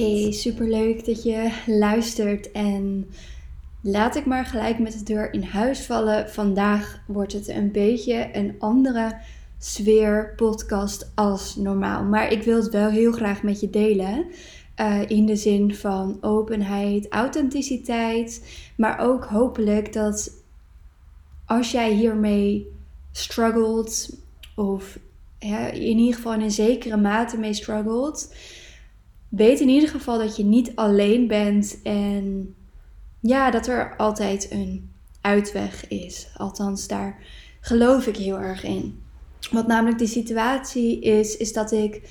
Hey, 0.00 0.32
superleuk 0.32 1.04
dat 1.04 1.22
je 1.22 1.52
luistert 1.66 2.52
en 2.52 3.10
laat 3.80 4.16
ik 4.16 4.26
maar 4.26 4.44
gelijk 4.44 4.78
met 4.78 4.92
de 4.92 5.02
deur 5.02 5.32
in 5.32 5.42
huis 5.42 5.80
vallen. 5.80 6.30
Vandaag 6.30 7.02
wordt 7.06 7.32
het 7.32 7.48
een 7.48 7.72
beetje 7.72 8.28
een 8.32 8.54
andere 8.58 9.16
sfeer 9.58 10.32
podcast 10.36 11.12
als 11.14 11.56
normaal. 11.56 12.04
Maar 12.04 12.32
ik 12.32 12.42
wil 12.42 12.56
het 12.62 12.72
wel 12.72 12.90
heel 12.90 13.12
graag 13.12 13.42
met 13.42 13.60
je 13.60 13.70
delen. 13.70 14.26
Eh, 14.80 15.00
in 15.08 15.26
de 15.26 15.36
zin 15.36 15.74
van 15.74 16.18
openheid, 16.20 17.08
authenticiteit. 17.08 18.48
Maar 18.76 18.98
ook 18.98 19.24
hopelijk 19.24 19.92
dat 19.92 20.32
als 21.46 21.70
jij 21.70 21.92
hiermee 21.92 22.66
struggelt, 23.12 24.16
of 24.54 24.98
in 25.38 25.98
ieder 25.98 26.14
geval 26.14 26.34
in 26.34 26.40
een 26.40 26.50
zekere 26.50 26.96
mate 26.96 27.38
mee 27.38 27.54
struggelt, 27.54 28.34
weet 29.28 29.60
in 29.60 29.68
ieder 29.68 29.88
geval 29.88 30.18
dat 30.18 30.36
je 30.36 30.44
niet 30.44 30.72
alleen 30.74 31.26
bent 31.26 31.82
en 31.82 32.54
ja, 33.20 33.50
dat 33.50 33.66
er 33.66 33.96
altijd 33.96 34.50
een 34.50 34.90
uitweg 35.20 35.88
is. 35.88 36.28
Althans, 36.36 36.88
daar 36.88 37.22
geloof 37.60 38.06
ik 38.06 38.16
heel 38.16 38.38
erg 38.38 38.64
in. 38.64 39.02
Wat 39.50 39.66
namelijk 39.66 39.98
de 39.98 40.06
situatie 40.06 41.00
is, 41.00 41.36
is 41.36 41.52
dat 41.52 41.72
ik 41.72 42.02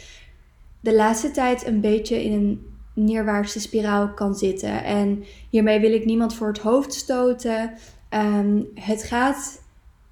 de 0.80 0.96
laatste 0.96 1.32
tijd 1.32 1.68
een 1.68 1.82
beetje 1.82 2.24
in 2.24 2.32
een 2.32 2.68
neerwaartse 2.94 3.60
spiraal 3.60 4.14
kan 4.14 4.36
zitten. 4.36 4.84
En 4.84 5.24
hiermee 5.50 5.80
wil 5.80 5.94
ik 5.94 6.06
niemand 6.06 6.34
voor 6.34 6.48
het 6.48 6.60
hoofd 6.60 6.94
stoten. 6.94 7.74
Ehm, 8.10 8.62
het 8.74 9.04
gaat 9.04 9.62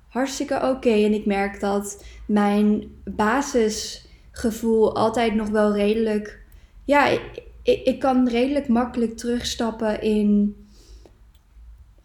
hartstikke 0.07 0.69
oké 0.69 0.89
en 0.89 1.13
ik 1.13 1.25
merk 1.25 1.59
dat 1.59 2.03
mijn 2.25 2.83
basisgevoel 3.03 4.95
altijd 4.95 5.35
nog 5.35 5.49
wel 5.49 5.73
redelijk. 5.73 6.41
Ja, 6.85 7.07
ik, 7.07 7.43
ik, 7.63 7.85
ik 7.85 7.99
kan 7.99 8.29
redelijk 8.29 8.67
makkelijk 8.67 9.17
terugstappen 9.17 10.01
in 10.01 10.55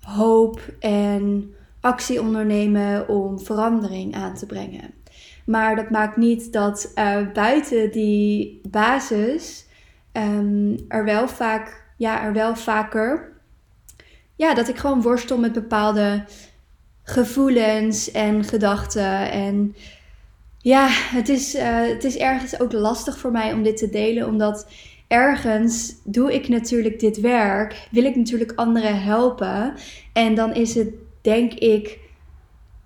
hoop 0.00 0.60
en 0.78 1.54
actie 1.80 2.20
ondernemen 2.20 3.08
om 3.08 3.41
verandering 3.41 4.14
aan 4.14 4.34
te 4.34 4.47
brengen. 4.47 5.02
Maar 5.46 5.76
dat 5.76 5.90
maakt 5.90 6.16
niet 6.16 6.52
dat 6.52 6.90
eh, 6.94 7.32
buiten 7.32 7.90
die 7.90 8.60
basis 8.68 9.66
ehm, 10.12 10.76
er 10.88 11.04
wel 11.04 11.28
vaak, 11.28 11.84
ja, 11.96 12.22
er 12.22 12.32
wel 12.32 12.56
vaker, 12.56 13.32
ja, 14.36 14.54
dat 14.54 14.68
ik 14.68 14.76
gewoon 14.76 15.02
worstel 15.02 15.38
met 15.38 15.52
bepaalde 15.52 16.24
gevoelens 17.02 18.10
en 18.10 18.44
gedachten. 18.44 19.30
En 19.30 19.74
ja, 20.58 20.86
het 20.90 21.28
is, 21.28 21.54
eh, 21.54 21.80
het 21.80 22.04
is 22.04 22.16
ergens 22.16 22.60
ook 22.60 22.72
lastig 22.72 23.18
voor 23.18 23.30
mij 23.30 23.52
om 23.52 23.62
dit 23.62 23.76
te 23.76 23.90
delen, 23.90 24.26
omdat 24.26 24.66
ergens 25.08 25.94
doe 26.04 26.34
ik 26.34 26.48
natuurlijk 26.48 27.00
dit 27.00 27.20
werk, 27.20 27.88
wil 27.90 28.04
ik 28.04 28.16
natuurlijk 28.16 28.52
anderen 28.54 29.02
helpen. 29.02 29.74
En 30.12 30.34
dan 30.34 30.54
is 30.54 30.74
het, 30.74 30.88
denk 31.20 31.52
ik, 31.52 31.98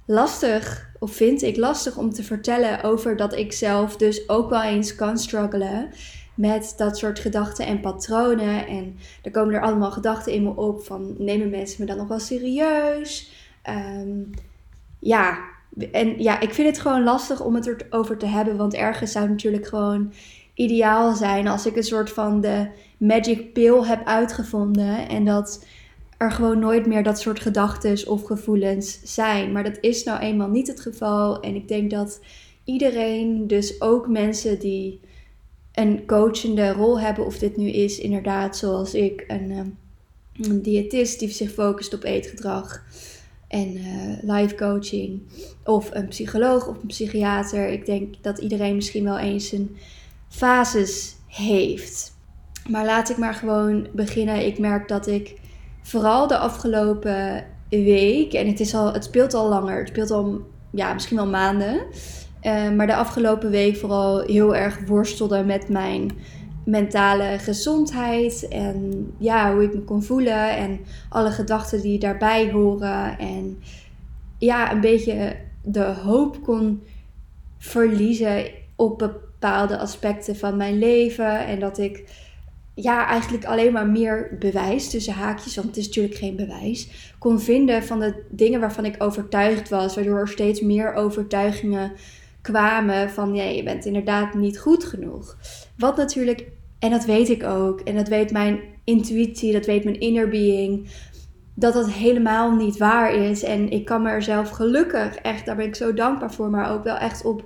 lastig, 0.06 0.85
of 0.98 1.12
vind 1.12 1.42
ik 1.42 1.56
lastig 1.56 1.96
om 1.96 2.12
te 2.12 2.22
vertellen 2.22 2.82
over 2.82 3.16
dat 3.16 3.36
ik 3.36 3.52
zelf 3.52 3.96
dus 3.96 4.28
ook 4.28 4.50
wel 4.50 4.62
eens 4.62 4.94
kan 4.94 5.18
struggelen 5.18 5.90
met 6.34 6.74
dat 6.76 6.98
soort 6.98 7.18
gedachten 7.18 7.66
en 7.66 7.80
patronen. 7.80 8.66
En 8.66 8.96
er 9.22 9.30
komen 9.30 9.54
er 9.54 9.62
allemaal 9.62 9.90
gedachten 9.90 10.32
in 10.32 10.42
me 10.42 10.56
op 10.56 10.84
van 10.84 11.14
nemen 11.18 11.50
mensen 11.50 11.80
me 11.80 11.86
dan 11.86 11.96
nog 11.96 12.08
wel 12.08 12.18
serieus? 12.18 13.30
Ehm, 13.62 14.22
ja, 14.98 15.38
en 15.92 16.22
ja, 16.22 16.40
ik 16.40 16.54
vind 16.54 16.68
het 16.68 16.78
gewoon 16.78 17.04
lastig 17.04 17.40
om 17.40 17.54
het 17.54 17.66
erover 17.66 18.18
te 18.18 18.26
hebben, 18.26 18.56
want 18.56 18.74
ergens 18.74 19.12
zou 19.12 19.24
het 19.24 19.32
natuurlijk 19.32 19.66
gewoon 19.66 20.12
ideaal 20.54 21.14
zijn 21.14 21.48
als 21.48 21.66
ik 21.66 21.76
een 21.76 21.82
soort 21.82 22.10
van 22.10 22.40
de 22.40 22.68
magic 22.96 23.52
pill 23.52 23.82
heb 23.82 24.06
uitgevonden 24.06 25.08
en 25.08 25.24
dat 25.24 25.64
er 26.16 26.32
gewoon 26.32 26.58
nooit 26.58 26.86
meer 26.86 27.02
dat 27.02 27.20
soort 27.20 27.40
gedachten 27.40 28.08
of 28.08 28.22
gevoelens 28.22 29.00
zijn. 29.02 29.52
Maar 29.52 29.64
dat 29.64 29.78
is 29.80 30.04
nou 30.04 30.20
eenmaal 30.20 30.48
niet 30.48 30.66
het 30.66 30.80
geval. 30.80 31.40
En 31.40 31.54
ik 31.54 31.68
denk 31.68 31.90
dat 31.90 32.20
iedereen, 32.64 33.46
dus 33.46 33.80
ook 33.80 34.08
mensen 34.08 34.58
die 34.58 35.00
een 35.72 36.06
coachende 36.06 36.72
rol 36.72 37.00
hebben, 37.00 37.26
of 37.26 37.38
dit 37.38 37.56
nu 37.56 37.68
is 37.68 37.98
inderdaad 37.98 38.56
zoals 38.56 38.94
ik, 38.94 39.24
een, 39.26 39.50
ehm, 39.50 40.60
diëtist 40.60 41.18
die 41.18 41.28
zich 41.28 41.52
focust 41.52 41.94
op 41.94 42.04
eetgedrag 42.04 42.84
en 43.48 43.76
eh, 43.76 44.36
life 44.36 44.54
coaching, 44.54 45.22
of 45.64 45.90
een 45.92 46.08
psycholoog 46.08 46.68
of 46.68 46.80
een 46.80 46.86
psychiater. 46.86 47.68
Ik 47.68 47.86
denk 47.86 48.14
dat 48.20 48.38
iedereen 48.38 48.74
misschien 48.74 49.04
wel 49.04 49.18
eens 49.18 49.52
een 49.52 49.76
fases 50.28 51.16
heeft. 51.26 52.14
Maar 52.68 52.84
laat 52.84 53.10
ik 53.10 53.16
maar 53.16 53.34
gewoon 53.34 53.88
beginnen. 53.92 54.46
Ik 54.46 54.58
merk 54.58 54.88
dat 54.88 55.06
ik 55.06 55.34
vooral 55.86 56.26
de 56.26 56.36
afgelopen 56.36 57.44
week, 57.68 58.32
en 58.32 58.46
het, 58.46 58.60
is 58.60 58.74
al, 58.74 58.92
het 58.92 59.04
speelt 59.04 59.34
al 59.34 59.48
langer, 59.48 59.78
het 59.78 59.88
speelt 59.88 60.10
al 60.10 60.40
ja, 60.70 60.92
misschien 60.92 61.16
wel 61.16 61.26
maanden. 61.26 61.80
eh, 62.40 62.70
maar 62.70 62.86
de 62.86 62.96
afgelopen 62.96 63.50
week 63.50 63.76
vooral 63.76 64.20
heel 64.20 64.56
erg 64.56 64.78
worstelde 64.86 65.44
met 65.44 65.68
mijn 65.68 66.10
mentale 66.64 67.38
gezondheid. 67.38 68.48
En 68.48 69.10
ja, 69.18 69.52
hoe 69.52 69.62
ik 69.62 69.74
me 69.74 69.80
kon 69.80 70.02
voelen. 70.02 70.56
En 70.56 70.80
alle 71.08 71.30
gedachten 71.30 71.80
die 71.80 71.98
daarbij 71.98 72.50
horen. 72.50 73.18
En 73.18 73.58
ja, 74.38 74.72
een 74.72 74.80
beetje 74.80 75.36
de 75.62 75.84
hoop 75.84 76.42
kon 76.42 76.82
verliezen 77.58 78.44
op 78.76 78.98
bepaalde 78.98 79.78
aspecten 79.78 80.36
van 80.36 80.56
mijn 80.56 80.78
leven. 80.78 81.46
En 81.46 81.60
dat 81.60 81.78
ik 81.78 82.04
ja, 82.78 83.06
eigenlijk 83.06 83.44
alleen 83.44 83.72
maar 83.72 83.86
meer 83.86 84.36
bewijs 84.38 84.90
tussen 84.90 85.14
haakjes, 85.14 85.54
want 85.54 85.66
het 85.66 85.76
is 85.76 85.86
natuurlijk 85.86 86.14
geen 86.14 86.36
bewijs, 86.36 86.88
kon 87.18 87.40
vinden 87.40 87.82
van 87.82 88.00
de 88.00 88.22
dingen 88.30 88.60
waarvan 88.60 88.84
ik 88.84 89.02
overtuigd 89.02 89.68
was, 89.68 89.94
waardoor 89.94 90.18
er 90.18 90.28
steeds 90.28 90.60
meer 90.60 90.94
overtuigingen 90.94 91.92
kwamen 92.42 93.10
van 93.10 93.34
ja, 93.34 93.42
je 93.42 93.62
bent 93.62 93.84
inderdaad 93.84 94.34
niet 94.34 94.58
goed 94.58 94.84
genoeg. 94.84 95.36
Wat 95.76 95.96
natuurlijk, 95.96 96.46
en 96.78 96.90
dat 96.90 97.04
weet 97.04 97.28
ik 97.28 97.42
ook, 97.42 97.80
en 97.80 97.94
dat 97.94 98.08
weet 98.08 98.30
mijn 98.30 98.60
intuïtie, 98.84 99.52
dat 99.52 99.66
weet 99.66 99.84
mijn 99.84 100.00
inner 100.00 100.28
being, 100.28 100.88
dat 101.54 101.72
dat 101.72 101.90
helemaal 101.90 102.50
niet 102.50 102.76
waar 102.76 103.14
is. 103.14 103.42
En 103.42 103.70
ik 103.70 103.84
kan 103.84 104.02
me 104.02 104.08
er 104.08 104.22
zelf 104.22 104.50
gelukkig, 104.50 105.14
echt, 105.14 105.46
daar 105.46 105.56
ben 105.56 105.66
ik 105.66 105.74
zo 105.74 105.94
dankbaar 105.94 106.32
voor, 106.32 106.50
maar 106.50 106.72
ook 106.72 106.84
wel 106.84 106.96
echt 106.96 107.24
op 107.24 107.44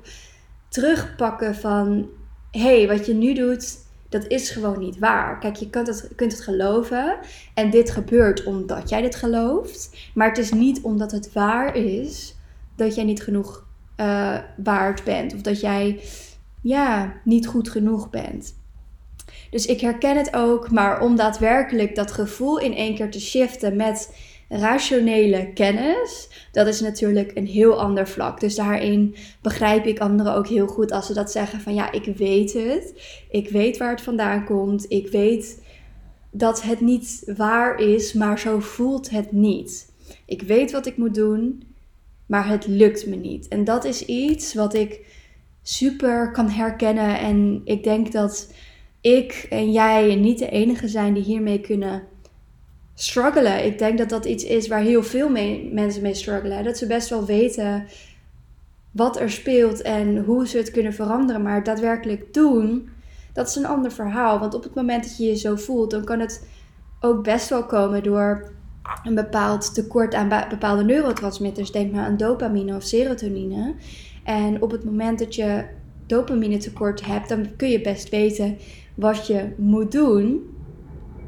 terugpakken 0.69 1.55
van, 1.55 2.09
hé, 2.51 2.79
hey, 2.79 2.89
wat 2.89 3.07
je 3.07 3.15
nu 3.15 3.35
doet, 3.35 3.80
dat 4.11 4.27
is 4.27 4.51
gewoon 4.51 4.79
niet 4.79 4.99
waar. 4.99 5.39
Kijk, 5.39 5.57
je 5.57 5.71
kunt 5.71 5.87
het, 5.87 6.11
kunt 6.17 6.33
het 6.33 6.41
geloven. 6.41 7.19
En 7.55 7.71
dit 7.71 7.91
gebeurt 7.91 8.45
omdat 8.45 8.89
jij 8.89 9.03
dit 9.03 9.15
gelooft. 9.15 10.11
Maar 10.15 10.29
het 10.29 10.39
is 10.39 10.53
niet 10.53 10.81
omdat 10.81 11.13
het 11.13 11.33
waar 11.33 11.77
is 11.77 12.37
dat 12.77 12.95
jij 12.95 13.05
niet 13.05 13.23
genoeg 13.23 13.67
eh, 13.97 14.39
waard 14.57 15.05
bent. 15.05 15.35
Of 15.35 15.41
dat 15.41 15.61
jij 15.61 16.01
ja, 16.63 17.13
niet 17.25 17.47
goed 17.47 17.69
genoeg 17.69 18.11
bent. 18.11 18.59
Dus 19.51 19.67
ik 19.67 19.81
herken 19.81 20.17
het 20.17 20.35
ook. 20.35 20.71
Maar 20.71 21.01
om 21.01 21.17
daadwerkelijk 21.17 21.95
dat 21.95 22.13
gevoel 22.13 22.59
in 22.59 22.75
één 22.75 22.95
keer 22.95 23.11
te 23.11 23.21
shiften 23.21 23.77
met 23.77 24.15
rationele 24.51 25.53
kennis, 25.53 26.29
dat 26.53 26.67
is 26.67 26.81
natuurlijk 26.81 27.31
een 27.35 27.47
heel 27.47 27.81
ander 27.81 28.09
vlak. 28.09 28.41
Dus 28.41 28.55
daarin 28.55 29.15
begrijp 29.43 29.87
ik 29.87 29.99
anderen 29.99 30.35
ook 30.35 30.47
heel 30.47 30.67
goed 30.67 30.93
als 30.93 31.07
ze 31.07 31.15
dat 31.15 31.31
zeggen 31.31 31.61
van 31.61 31.75
ja, 31.75 31.93
ik 31.93 32.17
weet 32.17 32.53
het. 32.53 32.95
Ik 33.31 33.49
weet 33.49 33.77
waar 33.77 33.91
het 33.91 34.01
vandaan 34.01 34.45
komt. 34.45 34.87
Ik 34.89 35.11
weet 35.11 35.63
dat 36.31 36.63
het 36.63 36.81
niet 36.81 37.33
waar 37.37 37.79
is, 37.79 38.13
maar 38.13 38.39
zo 38.39 38.61
voelt 38.61 39.11
het 39.11 39.33
niet. 39.33 39.93
Ik 40.27 40.43
weet 40.43 40.71
wat 40.71 40.87
ik 40.87 40.97
moet 40.97 41.15
doen, 41.15 41.63
maar 42.27 42.49
het 42.49 42.67
lukt 42.67 43.07
me 43.07 43.17
niet. 43.17 43.49
En 43.49 43.65
dat 43.65 43.85
is 43.85 44.05
iets 44.05 44.55
wat 44.55 44.75
ik 44.75 45.07
super 45.63 46.31
kan 46.31 46.49
herkennen 46.49 47.19
en 47.19 47.61
ik 47.65 47.85
denk 47.85 48.13
dat 48.13 48.53
ik 49.01 49.47
en 49.51 49.73
jij 49.73 50.15
niet 50.15 50.39
de 50.39 50.51
enige 50.51 50.89
zijn 50.89 51.15
die 51.15 51.23
hiermee 51.23 51.61
kunnen 51.61 52.03
struggelen. 53.03 53.65
Ik 53.65 53.79
denk 53.79 53.99
dat 53.99 54.09
dat 54.09 54.25
iets 54.25 54.45
is 54.45 54.69
waar 54.69 54.81
heel 54.81 55.03
veel 55.03 55.29
mensen 55.73 56.03
mee 56.03 56.15
struggelen. 56.15 56.65
Dat 56.65 56.79
ze 56.79 56.87
best 56.87 57.09
wel 57.09 57.25
weten 57.25 57.87
wat 58.91 59.21
er 59.21 59.31
speelt 59.31 59.83
en 59.83 60.25
hoe 60.25 60.47
ze 60.47 60.57
het 60.57 60.71
kunnen 60.71 60.93
veranderen. 60.93 61.43
Maar 61.43 61.65
daadwerkelijk 61.65 62.35
doen, 62.35 62.89
dat 63.33 63.49
is 63.49 63.55
een 63.55 63.67
ander 63.67 63.93
verhaal. 63.93 64.39
Want 64.39 64.55
op 64.55 64.63
het 64.63 64.75
moment 64.75 65.03
dat 65.03 65.17
je 65.17 65.25
je 65.25 65.37
zo 65.37 65.57
voelt, 65.57 65.91
dan 65.91 66.05
kan 66.05 66.21
het 66.21 66.47
ook 67.01 67.25
best 67.25 67.49
wel 67.49 67.65
komen 67.65 68.03
door 68.03 68.53
een 69.05 69.15
bepaald 69.15 69.75
tekort 69.75 70.15
aan 70.15 70.29
bepaalde 70.49 70.85
neurotransmitters. 70.85 71.73
Denk 71.73 71.93
maar 71.93 72.05
aan 72.05 72.17
dopamine 72.17 72.77
of 72.77 72.83
serotonine. 72.83 73.75
En 74.25 74.63
op 74.63 74.71
het 74.71 74.85
moment 74.85 75.19
dat 75.19 75.35
je 75.35 75.65
dopamine 76.07 76.57
tekort 76.57 77.07
hebt, 77.07 77.29
dan 77.29 77.57
kun 77.57 77.69
je 77.69 77.81
best 77.81 78.09
weten 78.09 78.59
wat 78.95 79.27
je 79.27 79.53
moet 79.57 79.93
doen 79.93 80.59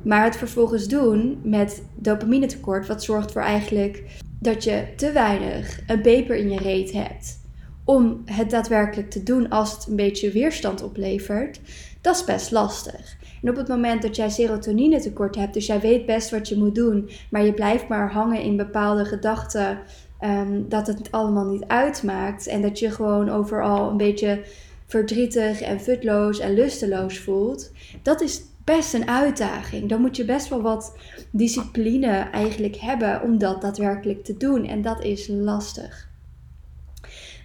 Maar 0.02 0.25
het 0.25 0.37
vervolgens 0.37 0.88
doen 0.88 1.40
met 1.43 1.82
dopamine 1.94 2.46
tekort, 2.46 2.87
wat 2.87 3.04
zorgt 3.04 3.32
voor 3.32 3.43
eigenlijk 3.43 4.04
dat 4.40 4.64
je 4.64 4.84
te 4.96 5.12
weinig 5.12 5.81
een 5.87 6.00
peper 6.00 6.37
in 6.37 6.50
je 6.50 6.58
reet 6.58 6.93
hebt 6.93 7.40
om 7.84 8.22
het 8.25 8.50
daadwerkelijk 8.50 9.10
te 9.10 9.22
doen 9.22 9.49
als 9.49 9.72
het 9.72 9.87
een 9.87 9.96
beetje 9.96 10.31
weerstand 10.31 10.82
oplevert, 10.82 11.60
dat 12.00 12.16
is 12.16 12.25
best 12.25 12.50
lastig. 12.50 13.16
En 13.43 13.50
op 13.50 13.56
het 13.56 13.69
moment 13.69 14.02
dat 14.02 14.16
jij 14.16 14.31
serotonine 14.31 15.00
tekort 15.00 15.37
hebt, 15.37 15.54
dus 15.54 15.66
jij 15.66 15.81
weet 15.81 16.06
best 16.06 16.31
wat 16.31 16.48
je 16.48 16.56
moet 16.56 16.75
doen, 16.75 17.10
maar 17.31 17.44
je 17.44 17.52
blijft 17.52 17.88
maar 17.88 18.12
hangen 18.12 18.43
in 18.43 18.56
bepaalde 18.56 19.05
gedachten 19.05 19.78
ehm, 20.19 20.62
dat 20.69 20.87
het 20.87 21.10
allemaal 21.10 21.46
niet 21.46 21.64
uitmaakt 21.66 22.46
en 22.46 22.62
dat 22.62 22.78
je 22.78 22.90
gewoon 22.90 23.31
overal 23.31 23.90
een 23.90 23.96
beetje 23.96 24.40
verdrietig 24.87 25.60
en 25.60 25.81
futloos 25.81 26.38
en 26.38 26.55
lusteloos 26.55 27.19
voelt, 27.19 27.70
dat 28.02 28.20
is 28.20 28.43
best 28.64 28.94
een 28.94 29.08
uitdaging. 29.08 29.88
Dan 29.88 30.00
moet 30.00 30.16
je 30.16 30.24
best 30.24 30.48
wel 30.48 30.62
wat 30.62 30.96
discipline 31.30 32.08
eigenlijk 32.16 32.76
hebben 32.76 33.22
om 33.22 33.38
dat 33.38 33.60
daadwerkelijk 33.60 34.24
te 34.24 34.36
doen 34.36 34.66
en 34.66 34.82
dat 34.82 35.04
is 35.04 35.28
lastig. 35.28 36.08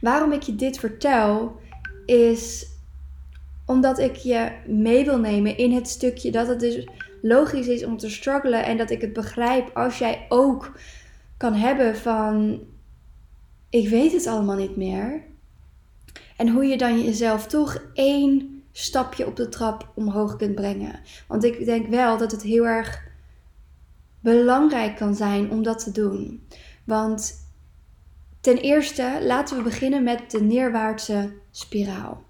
Waarom 0.02 0.32
ik 0.32 0.42
je 0.42 0.56
dit 0.56 0.80
vertel 0.80 1.56
is 2.06 2.66
omdat 3.66 4.00
ik 4.00 4.16
je 4.16 4.52
mee 4.68 5.06
wil 5.06 5.20
nemen 5.20 5.58
in 5.58 5.72
het 5.72 5.88
stukje 5.88 6.32
dat 6.32 6.48
het 6.48 6.60
dus 6.60 6.88
logisch 7.22 7.68
is 7.68 7.86
om 7.86 7.98
te 7.98 8.10
struggelen 8.10 8.66
en 8.66 8.78
dat 8.78 8.90
ik 8.90 9.02
het 9.02 9.14
begrijp 9.14 9.76
als 9.76 9.98
jij 9.98 10.26
ook 10.30 10.78
kan 11.38 11.54
hebben 11.54 11.98
van 11.98 12.60
ik 13.70 13.90
weet 13.90 14.12
het 14.12 14.28
allemaal 14.28 14.56
niet 14.56 14.76
meer. 14.76 15.24
En 16.38 16.50
hoe 16.50 16.66
je 16.66 16.78
dan 16.78 17.04
jezelf 17.04 17.48
toch 17.48 17.84
één 17.94 18.57
stapje 18.78 19.26
op 19.26 19.36
de 19.36 19.50
trap 19.50 19.92
omhoog 19.96 20.36
kunt 20.36 20.56
brengen. 20.56 21.00
Want 21.28 21.44
ik 21.44 21.66
denk 21.66 21.88
wel 21.88 22.18
dat 22.18 22.32
het 22.32 22.42
heel 22.42 22.68
erg 22.68 23.04
belangrijk 24.20 24.96
kan 24.96 25.16
zijn 25.16 25.52
om 25.52 25.64
dat 25.64 25.84
te 25.84 25.92
doen. 25.92 26.48
Want 26.84 27.34
ten 28.42 28.58
eerste 28.58 29.20
laten 29.22 29.58
we 29.58 29.64
beginnen 29.64 30.04
met 30.04 30.32
de 30.32 30.42
neerwaartse 30.42 31.34
spiraal. 31.52 32.24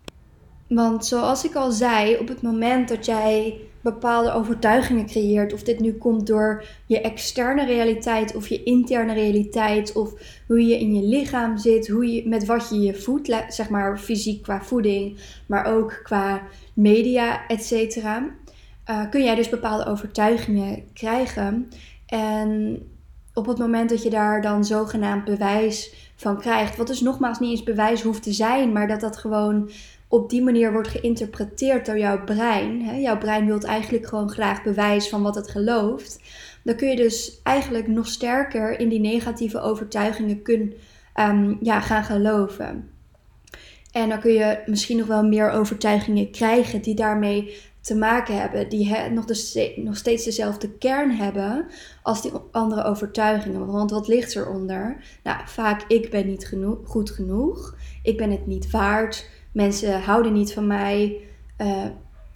Want 0.67 1.05
zoals 1.05 1.45
ik 1.45 1.55
al 1.55 1.71
zei, 1.71 2.17
op 2.17 2.27
het 2.27 2.41
moment 2.41 2.89
dat 2.89 3.05
jij 3.05 3.61
bepaalde 3.93 4.31
overtuigingen 4.31 5.05
creëert, 5.05 5.53
of 5.53 5.63
dit 5.63 5.79
nu 5.79 5.93
komt 5.93 6.27
door 6.27 6.63
je 6.85 7.01
externe 7.01 7.65
realiteit 7.65 8.35
of 8.35 8.47
je 8.47 8.63
interne 8.63 9.13
realiteit, 9.13 9.93
of 9.93 10.13
hoe 10.47 10.65
je 10.67 10.79
in 10.79 10.95
je 10.95 11.07
lichaam 11.07 11.57
zit, 11.57 11.87
hoe 11.87 12.13
je, 12.13 12.27
met 12.27 12.45
wat 12.45 12.69
je 12.69 12.79
je 12.79 12.93
voedt, 12.93 13.45
zeg 13.47 13.69
maar 13.69 13.99
fysiek 13.99 14.41
qua 14.41 14.61
voeding, 14.61 15.17
maar 15.45 15.65
ook 15.65 15.99
qua 16.03 16.41
media, 16.73 17.47
et 17.47 17.63
cetera, 17.63 18.29
uh, 18.89 19.09
kun 19.09 19.23
jij 19.23 19.35
dus 19.35 19.49
bepaalde 19.49 19.85
overtuigingen 19.85 20.83
krijgen. 20.93 21.69
En 22.05 22.81
op 23.33 23.45
het 23.45 23.57
moment 23.57 23.89
dat 23.89 24.03
je 24.03 24.09
daar 24.09 24.41
dan 24.41 24.65
zogenaamd 24.65 25.25
bewijs 25.25 25.93
van 26.15 26.39
krijgt, 26.39 26.77
wat 26.77 26.87
dus 26.87 27.01
nogmaals 27.01 27.39
niet 27.39 27.51
eens 27.51 27.63
bewijs 27.63 28.01
hoeft 28.01 28.23
te 28.23 28.33
zijn, 28.33 28.71
maar 28.71 28.87
dat 28.87 28.99
dat 28.99 29.17
gewoon 29.17 29.69
op 30.07 30.29
die 30.29 30.43
manier 30.43 30.71
wordt 30.71 30.87
geïnterpreteerd 30.87 31.85
door 31.85 31.97
jouw 31.97 32.23
brein. 32.23 32.81
Hè? 32.81 32.95
Jouw 32.95 33.17
brein 33.17 33.45
wil 33.45 33.59
eigenlijk 33.59 34.07
gewoon 34.07 34.29
graag 34.29 34.63
bewijs 34.63 35.09
van 35.09 35.21
wat 35.21 35.35
het 35.35 35.49
gelooft. 35.49 36.19
Dan 36.63 36.75
kun 36.75 36.89
je 36.89 36.95
dus 36.95 37.39
eigenlijk 37.43 37.87
nog 37.87 38.07
sterker 38.07 38.79
in 38.79 38.89
die 38.89 38.99
negatieve 38.99 39.59
overtuigingen 39.59 40.41
kun, 40.41 40.73
ehm, 41.13 41.55
ja, 41.61 41.79
gaan 41.79 42.03
geloven. 42.03 42.89
En 43.91 44.09
dan 44.09 44.19
kun 44.19 44.33
je 44.33 44.59
misschien 44.65 44.97
nog 44.97 45.07
wel 45.07 45.23
meer 45.23 45.49
overtuigingen 45.49 46.31
krijgen 46.31 46.81
die 46.81 46.95
daarmee 46.95 47.55
te 47.81 47.95
maken 47.95 48.39
hebben, 48.39 48.69
die 48.69 48.95
nog, 49.09 49.25
de, 49.25 49.73
nog 49.75 49.97
steeds 49.97 50.25
dezelfde 50.25 50.69
kern 50.69 51.11
hebben 51.11 51.65
als 52.03 52.21
die 52.21 52.31
andere 52.51 52.83
overtuigingen. 52.83 53.65
Want 53.65 53.91
wat 53.91 54.07
ligt 54.07 54.35
eronder? 54.35 55.03
Nou, 55.23 55.37
vaak 55.45 55.83
ik 55.87 56.09
ben 56.09 56.27
niet 56.27 56.47
genoeg, 56.47 56.77
goed 56.83 57.11
genoeg, 57.11 57.75
ik 58.03 58.17
ben 58.17 58.31
het 58.31 58.47
niet 58.47 58.71
waard, 58.71 59.29
mensen 59.57 60.01
houden 60.01 60.33
niet 60.33 60.53
van 60.53 60.67
mij, 60.67 61.17
uh, 61.61 61.85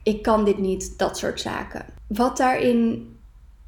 ik 0.03 0.21
kan 0.21 0.45
dit 0.45 0.57
niet, 0.57 0.97
dat 0.97 1.17
soort 1.17 1.41
zaken. 1.41 1.85
Wat 2.07 2.37
daarin 2.37 3.09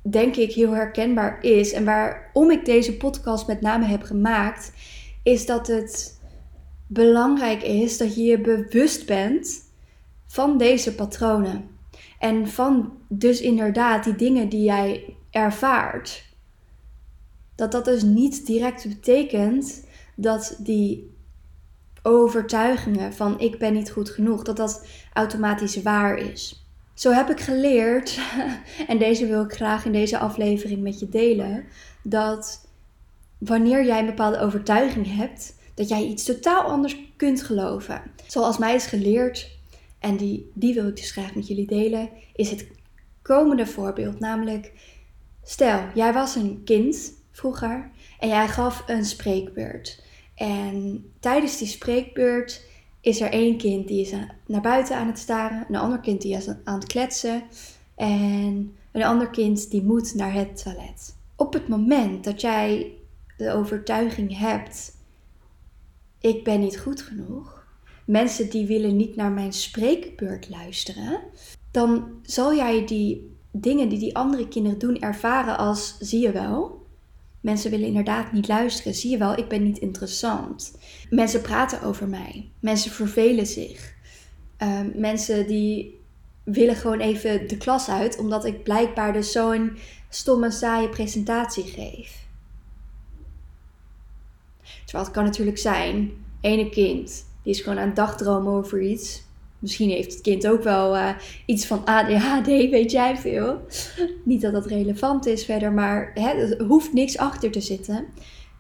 denk 0.02 0.36
ik 0.36 0.54
heel 0.54 0.72
herkenbaar 0.72 1.44
is 1.44 1.74
en 1.74 1.86
waarom 1.86 2.52
ik 2.52 2.66
deze 2.66 2.98
podcast 2.98 3.48
met 3.48 3.62
name 3.62 3.86
heb 3.86 4.04
gemaakt, 4.04 4.72
is 5.24 5.46
dat 5.46 5.68
het 5.68 6.20
belangrijk 6.88 7.64
is 7.64 7.98
dat 7.98 8.16
je 8.16 8.24
je 8.24 8.42
bewust 8.42 9.06
bent 9.06 9.62
van 10.28 10.58
deze 10.58 10.96
patronen. 10.96 11.70
En 12.20 12.48
van 12.48 12.94
dus 13.08 13.42
inderdaad 13.42 14.04
die 14.04 14.16
dingen 14.16 14.50
die 14.50 14.64
jij 14.64 15.16
ervaart. 15.32 16.24
Dat 17.56 17.72
dat 17.72 17.86
dus 17.86 18.04
niet 18.04 18.46
direct 18.46 18.88
betekent 18.88 19.86
dat 20.16 20.56
die 20.60 21.13
overtuigingen 22.04 23.14
van 23.14 23.40
ik 23.40 23.60
ben 23.60 23.74
niet 23.74 23.92
goed 23.92 24.10
genoeg, 24.10 24.44
dat 24.44 24.58
dat 24.58 24.86
automatisch 25.14 25.82
waar 25.82 26.18
is. 26.18 26.66
Zo 26.94 27.12
heb 27.12 27.30
ik 27.30 27.40
geleerd, 27.40 28.20
en 28.88 28.98
deze 28.98 29.26
wil 29.26 29.44
ik 29.44 29.54
graag 29.54 29.86
in 29.86 29.92
deze 29.92 30.18
aflevering 30.18 30.82
met 30.82 31.00
je 31.00 31.10
delen, 31.10 31.66
dat 32.04 32.68
wanneer 33.38 33.86
jij 33.86 34.00
een 34.00 34.06
bepaalde 34.06 34.40
overtuiging 34.40 35.16
hebt, 35.16 35.56
dat 35.74 35.90
jij 35.90 36.04
iets 36.04 36.24
totaal 36.24 36.62
anders 36.62 36.98
kunt 37.16 37.44
geloven. 37.44 38.02
Zoals 38.28 38.58
mij 38.58 38.76
is 38.76 38.86
geleerd, 38.86 39.58
en 40.00 40.18
die, 40.18 40.52
die 40.54 40.74
wil 40.74 40.88
ik 40.88 40.96
dus 40.96 41.12
graag 41.12 41.36
met 41.36 41.48
jullie 41.48 41.68
delen, 41.68 42.10
is 42.36 42.50
het 42.50 42.68
komende 43.22 43.66
voorbeeld. 43.66 44.20
Namelijk, 44.20 44.72
stel, 45.44 45.82
jij 45.94 46.14
was 46.14 46.36
een 46.36 46.62
kind 46.66 47.14
vroeger 47.32 47.92
en 48.20 48.28
jij 48.28 48.48
gaf 48.48 48.84
een 48.88 49.06
spreekbeurt. 49.06 50.04
En 50.36 51.06
tijdens 51.20 51.58
die 51.58 51.68
spreekbeurt 51.68 52.66
is 53.02 53.22
er 53.22 53.32
één 53.32 53.58
kind 53.58 53.88
die 53.88 54.02
is 54.02 54.14
naar 54.46 54.62
buiten 54.62 54.96
aan 54.96 55.08
het 55.08 55.20
staren, 55.20 55.66
een 55.70 55.76
ander 55.76 56.00
kind 56.00 56.22
die 56.22 56.36
is 56.36 56.48
aan 56.48 56.80
het 56.80 56.86
kletsen 56.86 57.44
en 57.96 58.76
een 58.92 59.04
ander 59.04 59.30
kind 59.30 59.72
die 59.72 59.84
moet 59.84 60.14
naar 60.14 60.34
het 60.34 60.64
toilet. 60.64 61.16
Op 61.36 61.54
het 61.54 61.68
moment 61.68 62.24
dat 62.24 62.42
jij 62.42 62.94
de 63.38 63.52
overtuiging 63.52 64.38
hebt, 64.38 64.98
ik 66.20 66.44
ben 66.44 66.60
niet 66.60 66.80
goed 66.80 67.02
genoeg, 67.02 67.66
mensen 68.06 68.50
die 68.50 68.68
willen 68.68 68.96
niet 68.96 69.16
naar 69.16 69.32
mijn 69.32 69.54
spreekbeurt 69.54 70.50
luisteren, 70.50 71.20
dan 71.72 72.20
zal 72.22 72.56
jij 72.56 72.86
die 72.86 73.36
dingen 73.52 73.90
die 73.90 74.00
die 74.00 74.16
andere 74.16 74.48
kinderen 74.48 74.80
doen 74.80 75.00
ervaren 75.00 75.58
als 75.58 75.98
zie 76.00 76.22
je 76.22 76.32
wel. 76.32 76.83
Mensen 77.44 77.72
willen 77.72 77.88
inderdaad 77.88 78.32
niet 78.32 78.48
luisteren. 78.48 78.94
Zie 78.94 79.12
je 79.12 79.18
wel, 79.18 79.38
ik 79.38 79.48
ben 79.48 79.64
niet 79.64 79.78
interessant. 79.78 80.78
Mensen 81.10 81.42
praten 81.42 81.82
over 81.82 82.08
mij. 82.08 82.50
Mensen 82.60 82.92
vervelen 82.92 83.48
zich. 83.48 83.94
Uh, 84.60 84.80
mensen 84.96 85.48
die 85.48 86.00
willen 86.44 86.76
gewoon 86.76 87.00
even 87.00 87.48
de 87.48 87.58
klas 87.58 87.90
uit, 87.90 88.18
omdat 88.18 88.46
ik 88.46 88.64
blijkbaar 88.64 89.14
dus 89.14 89.32
zo'n 89.32 89.78
stomme, 90.10 90.52
saaie 90.52 90.90
presentatie 90.90 91.64
geef. 91.64 92.26
Terwijl 94.84 95.04
het 95.04 95.14
kan 95.14 95.24
natuurlijk 95.24 95.58
zijn, 95.58 96.12
ene 96.42 96.70
kind, 96.70 97.26
die 97.44 97.54
is 97.54 97.62
gewoon 97.62 97.80
aan 97.80 97.88
het 97.88 97.96
dagdromen 97.96 98.54
over 98.54 98.82
iets. 98.82 99.24
Misschien 99.64 99.90
heeft 99.90 100.14
het 100.14 100.22
kind 100.22 100.48
ook 100.48 100.64
wel 100.64 100.96
uh, 100.96 101.10
iets 101.46 101.66
van 101.66 101.86
ADHD, 101.86 102.46
weet 102.46 102.92
jij 102.92 103.18
veel. 103.18 103.66
Niet 104.24 104.42
dat 104.42 104.54
dat 104.54 104.66
relevant 104.66 105.26
is 105.26 105.46
verder, 105.46 105.72
maar 105.72 106.12
hè, 106.14 106.30
er 106.30 106.64
hoeft 106.64 106.94
niks 106.94 107.18
achter 107.18 107.52
te 107.52 107.62
zitten. 107.62 108.06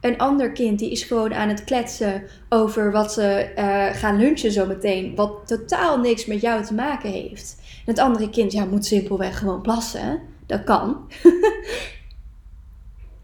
Een 0.02 0.18
ander 0.18 0.52
kind 0.52 0.80
die 0.80 0.92
is 0.92 1.04
gewoon 1.04 1.34
aan 1.34 1.50
het 1.50 1.64
kletsen 1.64 2.24
over 2.50 2.92
wat 2.92 3.14
ze 3.14 3.52
uh, 3.58 4.00
gaan 4.00 4.18
lunchen 4.18 4.52
zometeen. 4.52 5.16
Wat 5.16 5.48
totaal 5.48 6.00
niks 6.00 6.26
met 6.26 6.42
jou 6.42 6.64
te 6.64 6.74
maken 6.74 7.12
heeft. 7.12 7.56
En 7.60 7.92
het 7.92 8.00
andere 8.00 8.30
kind 8.30 8.52
ja, 8.52 8.66
moet 8.66 8.86
simpelweg 8.86 9.40
gewoon 9.40 9.62
plassen. 9.62 10.22
Dat 10.46 10.64
kan. 10.64 11.12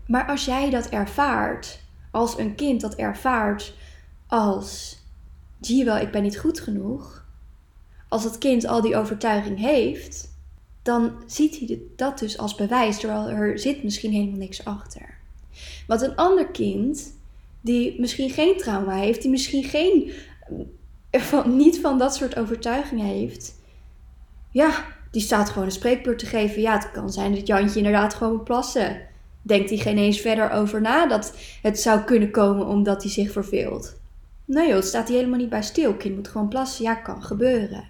maar 0.07 0.27
als 0.27 0.45
jij 0.45 0.69
dat 0.69 0.89
ervaart, 0.89 1.79
als 2.11 2.37
een 2.37 2.55
kind 2.55 2.81
dat 2.81 2.95
ervaart 2.95 3.73
als... 4.27 4.97
Zie 5.61 5.77
je 5.77 5.85
wel, 5.85 5.97
ik 5.97 6.11
ben 6.11 6.23
niet 6.23 6.39
goed 6.39 6.59
genoeg 6.59 7.18
als 8.09 8.23
het 8.23 8.37
kind 8.37 8.67
al 8.67 8.81
die 8.81 8.95
overtuiging 8.95 9.59
heeft, 9.59 10.37
dan 10.81 11.11
ziet 11.25 11.59
hij 11.59 11.81
dat 11.95 12.19
dus 12.19 12.37
als 12.37 12.55
bewijs, 12.55 12.99
terwijl 12.99 13.29
er 13.29 13.59
zit 13.59 13.83
misschien 13.83 14.11
helemaal 14.11 14.37
niks 14.37 14.65
achter. 14.65 15.17
Want 15.87 16.01
een 16.01 16.15
ander 16.15 16.47
kind, 16.47 17.13
die 17.61 17.99
misschien 17.99 18.29
geen 18.29 18.57
trauma 18.57 18.95
heeft, 18.95 19.21
die 19.21 19.31
misschien 19.31 19.63
geen, 19.63 20.11
eh, 21.09 21.21
van, 21.21 21.55
niet 21.55 21.79
van 21.79 21.97
dat 21.97 22.15
soort 22.15 22.37
overtuigingen 22.37 23.05
heeft, 23.05 23.55
ja, 24.51 24.85
die 25.11 25.21
staat 25.21 25.49
gewoon 25.49 25.63
een 25.63 25.71
spreekbeurt 25.71 26.19
te 26.19 26.25
geven. 26.25 26.61
Ja, 26.61 26.73
het 26.73 26.91
kan 26.91 27.11
zijn 27.11 27.35
dat 27.35 27.47
Jantje 27.47 27.77
inderdaad 27.77 28.13
gewoon 28.13 28.33
moet 28.33 28.43
plassen. 28.43 29.01
Denkt 29.41 29.69
hij 29.69 29.79
geen 29.79 29.97
eens 29.97 30.19
verder 30.19 30.51
over 30.51 30.81
na 30.81 31.07
dat 31.07 31.33
het 31.61 31.79
zou 31.79 32.01
kunnen 32.01 32.31
komen 32.31 32.67
omdat 32.67 33.03
hij 33.03 33.11
zich 33.11 33.31
verveelt. 33.31 33.97
Nee 34.45 34.67
joh, 34.67 34.75
het 34.75 34.85
staat 34.85 35.07
hij 35.07 35.17
helemaal 35.17 35.39
niet 35.39 35.49
bij 35.49 35.63
stil. 35.63 35.93
Kind 35.93 36.15
moet 36.15 36.27
gewoon 36.27 36.47
plassen. 36.47 36.83
Ja, 36.83 36.95
kan 36.95 37.23
gebeuren. 37.23 37.89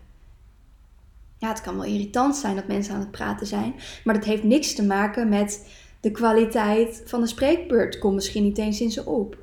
Ja, 1.39 1.50
het 1.50 1.62
kan 1.62 1.75
wel 1.75 1.86
irritant 1.86 2.36
zijn 2.36 2.55
dat 2.55 2.67
mensen 2.67 2.93
aan 2.93 3.00
het 3.00 3.12
praten 3.12 3.48
zijn, 3.48 3.74
maar 4.03 4.13
dat 4.13 4.24
heeft 4.24 4.43
niks 4.43 4.75
te 4.75 4.86
maken 4.86 5.29
met 5.29 5.67
de 6.00 6.12
kwaliteit 6.12 7.03
van 7.05 7.22
de 7.22 7.27
spreekbeurt. 7.27 8.00
Komt 8.00 8.15
misschien 8.15 8.43
niet 8.43 8.58
eens 8.58 8.81
in 8.81 8.91
ze 8.91 9.05
op. 9.05 9.38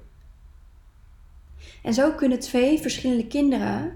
En 1.83 1.95
zo 1.95 2.12
kunnen 2.12 2.38
twee 2.38 2.81
verschillende 2.81 3.26
kinderen 3.26 3.93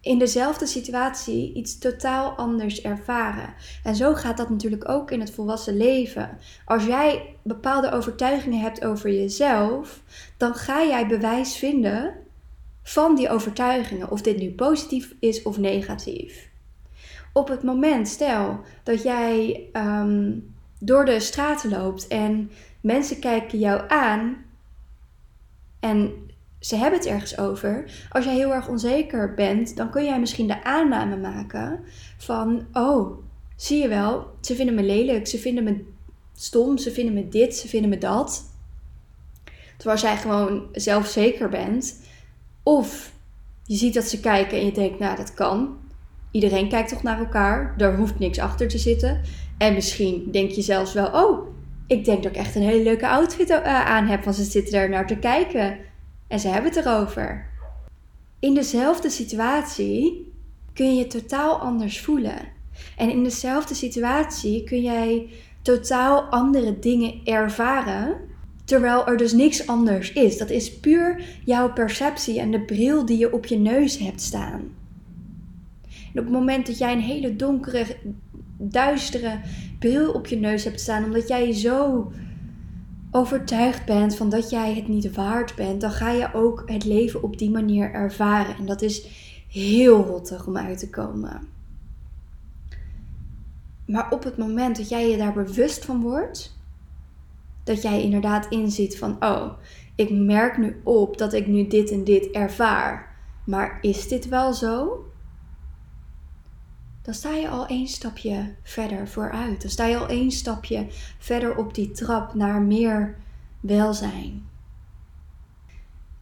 in 0.00 0.18
dezelfde 0.18 0.66
situatie 0.66 1.52
iets 1.54 1.78
totaal 1.78 2.30
anders 2.30 2.82
ervaren. 2.82 3.54
En 3.84 3.96
zo 3.96 4.14
gaat 4.14 4.36
dat 4.36 4.50
natuurlijk 4.50 4.88
ook 4.88 5.10
in 5.10 5.20
het 5.20 5.30
volwassen 5.30 5.76
leven. 5.76 6.38
Als 6.64 6.84
jij 6.84 7.36
bepaalde 7.42 7.92
overtuigingen 7.92 8.60
hebt 8.60 8.84
over 8.84 9.10
jezelf, 9.12 10.02
dan 10.36 10.54
ga 10.54 10.84
jij 10.84 11.06
bewijs 11.06 11.56
vinden 11.56 12.14
van 12.82 13.14
die 13.14 13.28
overtuigingen, 13.28 14.10
of 14.10 14.22
dit 14.22 14.38
nu 14.38 14.52
positief 14.52 15.14
is 15.20 15.42
of 15.42 15.58
negatief. 15.58 16.49
Op 17.32 17.48
het 17.48 17.62
moment, 17.62 18.08
stel 18.08 18.60
dat 18.82 19.02
jij 19.02 19.68
ehm, 19.72 20.32
door 20.78 21.04
de 21.04 21.20
straten 21.20 21.70
loopt 21.70 22.06
en 22.08 22.50
mensen 22.80 23.18
kijken 23.18 23.58
jou 23.58 23.82
aan 23.88 24.44
en 25.80 26.28
ze 26.60 26.76
hebben 26.76 26.98
het 26.98 27.08
ergens 27.08 27.38
over. 27.38 27.90
Als 28.10 28.24
jij 28.24 28.34
heel 28.34 28.54
erg 28.54 28.68
onzeker 28.68 29.34
bent, 29.34 29.76
dan 29.76 29.90
kun 29.90 30.04
jij 30.04 30.20
misschien 30.20 30.46
de 30.46 30.64
aanname 30.64 31.16
maken 31.16 31.80
van: 32.18 32.66
Oh, 32.72 33.18
zie 33.56 33.82
je 33.82 33.88
wel, 33.88 34.26
ze 34.40 34.54
vinden 34.54 34.74
me 34.74 34.82
lelijk, 34.82 35.26
ze 35.26 35.38
vinden 35.38 35.64
me 35.64 35.84
stom, 36.34 36.78
ze 36.78 36.90
vinden 36.90 37.14
me 37.14 37.28
dit, 37.28 37.56
ze 37.56 37.68
vinden 37.68 37.90
me 37.90 37.98
dat. 37.98 38.44
Terwijl 39.76 40.00
jij 40.00 40.16
gewoon 40.16 40.68
zelfzeker 40.72 41.48
bent. 41.48 42.00
Of 42.62 43.12
je 43.64 43.76
ziet 43.76 43.94
dat 43.94 44.04
ze 44.04 44.20
kijken 44.20 44.58
en 44.58 44.64
je 44.64 44.72
denkt: 44.72 44.98
Nou, 44.98 45.16
dat 45.16 45.34
kan. 45.34 45.78
Iedereen 46.30 46.68
kijkt 46.68 46.88
toch 46.88 47.02
naar 47.02 47.18
elkaar, 47.18 47.74
daar 47.76 47.96
hoeft 47.96 48.18
niks 48.18 48.38
achter 48.38 48.68
te 48.68 48.78
zitten. 48.78 49.20
En 49.58 49.74
misschien 49.74 50.28
denk 50.30 50.50
je 50.50 50.62
zelfs 50.62 50.92
wel: 50.92 51.06
Oh, 51.06 51.48
ik 51.86 52.04
denk 52.04 52.22
dat 52.22 52.32
ik 52.32 52.38
echt 52.38 52.54
een 52.54 52.62
hele 52.62 52.82
leuke 52.82 53.08
outfit 53.08 53.50
eh, 53.50 53.86
aan 53.86 54.06
heb, 54.06 54.24
want 54.24 54.36
ze 54.36 54.44
zitten 54.44 54.72
daar 54.72 54.88
naar 54.88 55.06
te 55.06 55.16
kijken. 55.16 55.78
En 56.28 56.40
ze 56.40 56.48
hebben 56.48 56.72
het 56.72 56.86
erover. 56.86 57.48
In 58.40 58.54
dezelfde 58.54 59.10
situatie 59.10 60.32
kun 60.72 60.86
je 60.86 60.98
je 60.98 61.06
totaal 61.06 61.58
anders 61.58 62.00
voelen. 62.00 62.38
En 62.96 63.10
in 63.10 63.24
dezelfde 63.24 63.74
situatie 63.74 64.64
kun 64.64 64.82
jij 64.82 65.28
totaal 65.62 66.22
andere 66.22 66.78
dingen 66.78 67.20
ervaren. 67.24 68.16
Terwijl 68.64 69.06
er 69.06 69.16
dus 69.16 69.32
niks 69.32 69.66
anders 69.66 70.12
is. 70.12 70.38
Dat 70.38 70.50
is 70.50 70.78
puur 70.80 71.24
jouw 71.44 71.72
perceptie 71.72 72.40
en 72.40 72.50
de 72.50 72.60
bril 72.60 73.04
die 73.06 73.18
je 73.18 73.32
op 73.32 73.46
je 73.46 73.58
neus 73.58 73.98
hebt 73.98 74.20
staan. 74.20 74.79
En 76.12 76.20
op 76.20 76.24
het 76.24 76.34
moment 76.34 76.66
dat 76.66 76.78
jij 76.78 76.92
een 76.92 77.00
hele 77.00 77.36
donkere, 77.36 77.86
duistere 78.56 79.40
bril 79.78 80.12
op 80.12 80.26
je 80.26 80.36
neus 80.36 80.64
hebt 80.64 80.80
staan, 80.80 81.04
omdat 81.04 81.28
jij 81.28 81.52
zo 81.52 82.12
overtuigd 83.10 83.84
bent 83.84 84.16
van 84.16 84.30
dat 84.30 84.50
jij 84.50 84.74
het 84.74 84.88
niet 84.88 85.14
waard 85.14 85.54
bent, 85.54 85.80
dan 85.80 85.90
ga 85.90 86.10
je 86.10 86.34
ook 86.34 86.62
het 86.66 86.84
leven 86.84 87.22
op 87.22 87.38
die 87.38 87.50
manier 87.50 87.92
ervaren. 87.92 88.56
En 88.56 88.66
dat 88.66 88.82
is 88.82 89.06
heel 89.48 90.04
rottig 90.04 90.46
om 90.46 90.56
uit 90.56 90.78
te 90.78 90.90
komen. 90.90 91.48
Maar 93.86 94.10
op 94.10 94.24
het 94.24 94.36
moment 94.36 94.76
dat 94.76 94.88
jij 94.88 95.10
je 95.10 95.16
daar 95.16 95.32
bewust 95.32 95.84
van 95.84 96.00
wordt, 96.00 96.58
dat 97.64 97.82
jij 97.82 98.02
inderdaad 98.02 98.46
inziet 98.48 98.98
van, 98.98 99.16
oh, 99.24 99.52
ik 99.94 100.10
merk 100.10 100.58
nu 100.58 100.80
op 100.84 101.18
dat 101.18 101.32
ik 101.32 101.46
nu 101.46 101.66
dit 101.66 101.90
en 101.90 102.04
dit 102.04 102.30
ervaar. 102.30 103.16
Maar 103.44 103.78
is 103.80 104.08
dit 104.08 104.28
wel 104.28 104.52
zo? 104.52 105.04
Dan 107.02 107.14
sta 107.14 107.34
je 107.34 107.48
al 107.48 107.66
één 107.66 107.88
stapje 107.88 108.54
verder 108.62 109.08
vooruit. 109.08 109.60
Dan 109.60 109.70
sta 109.70 109.86
je 109.86 109.96
al 109.96 110.08
één 110.08 110.30
stapje 110.30 110.86
verder 111.18 111.56
op 111.56 111.74
die 111.74 111.90
trap 111.90 112.34
naar 112.34 112.62
meer 112.62 113.16
welzijn. 113.60 114.48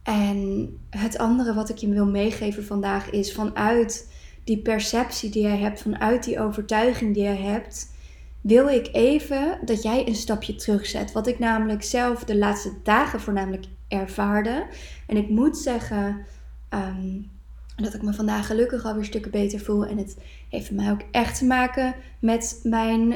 En 0.03 0.69
het 0.89 1.17
andere 1.17 1.53
wat 1.53 1.69
ik 1.69 1.77
je 1.77 1.89
wil 1.89 2.05
meegeven 2.05 2.65
vandaag 2.65 3.09
is 3.09 3.33
vanuit 3.33 4.11
die 4.43 4.61
perceptie 4.61 5.29
die 5.29 5.41
jij 5.41 5.57
hebt, 5.57 5.81
vanuit 5.81 6.23
die 6.23 6.39
overtuiging 6.39 7.13
die 7.13 7.23
jij 7.23 7.37
hebt, 7.37 7.91
wil 8.41 8.67
ik 8.67 8.89
even 8.91 9.59
dat 9.65 9.83
jij 9.83 10.07
een 10.07 10.15
stapje 10.15 10.55
terugzet. 10.55 11.11
Wat 11.11 11.27
ik 11.27 11.39
namelijk 11.39 11.83
zelf 11.83 12.23
de 12.23 12.37
laatste 12.37 12.71
dagen 12.83 13.19
voornamelijk 13.21 13.65
ervaarde. 13.87 14.67
En 15.07 15.17
ik 15.17 15.29
moet 15.29 15.57
zeggen, 15.57 16.25
ehm, 16.69 17.17
dat 17.83 17.93
ik 17.93 18.01
me 18.01 18.13
vandaag 18.13 18.47
gelukkig 18.47 18.85
alweer 18.85 19.05
stukken 19.05 19.31
beter 19.31 19.59
voel. 19.59 19.85
En 19.85 19.97
het 19.97 20.17
heeft 20.49 20.67
voor 20.67 20.75
mij 20.75 20.91
ook 20.91 21.01
echt 21.11 21.37
te 21.37 21.45
maken 21.45 21.95
met 22.19 22.59
mijn, 22.63 23.09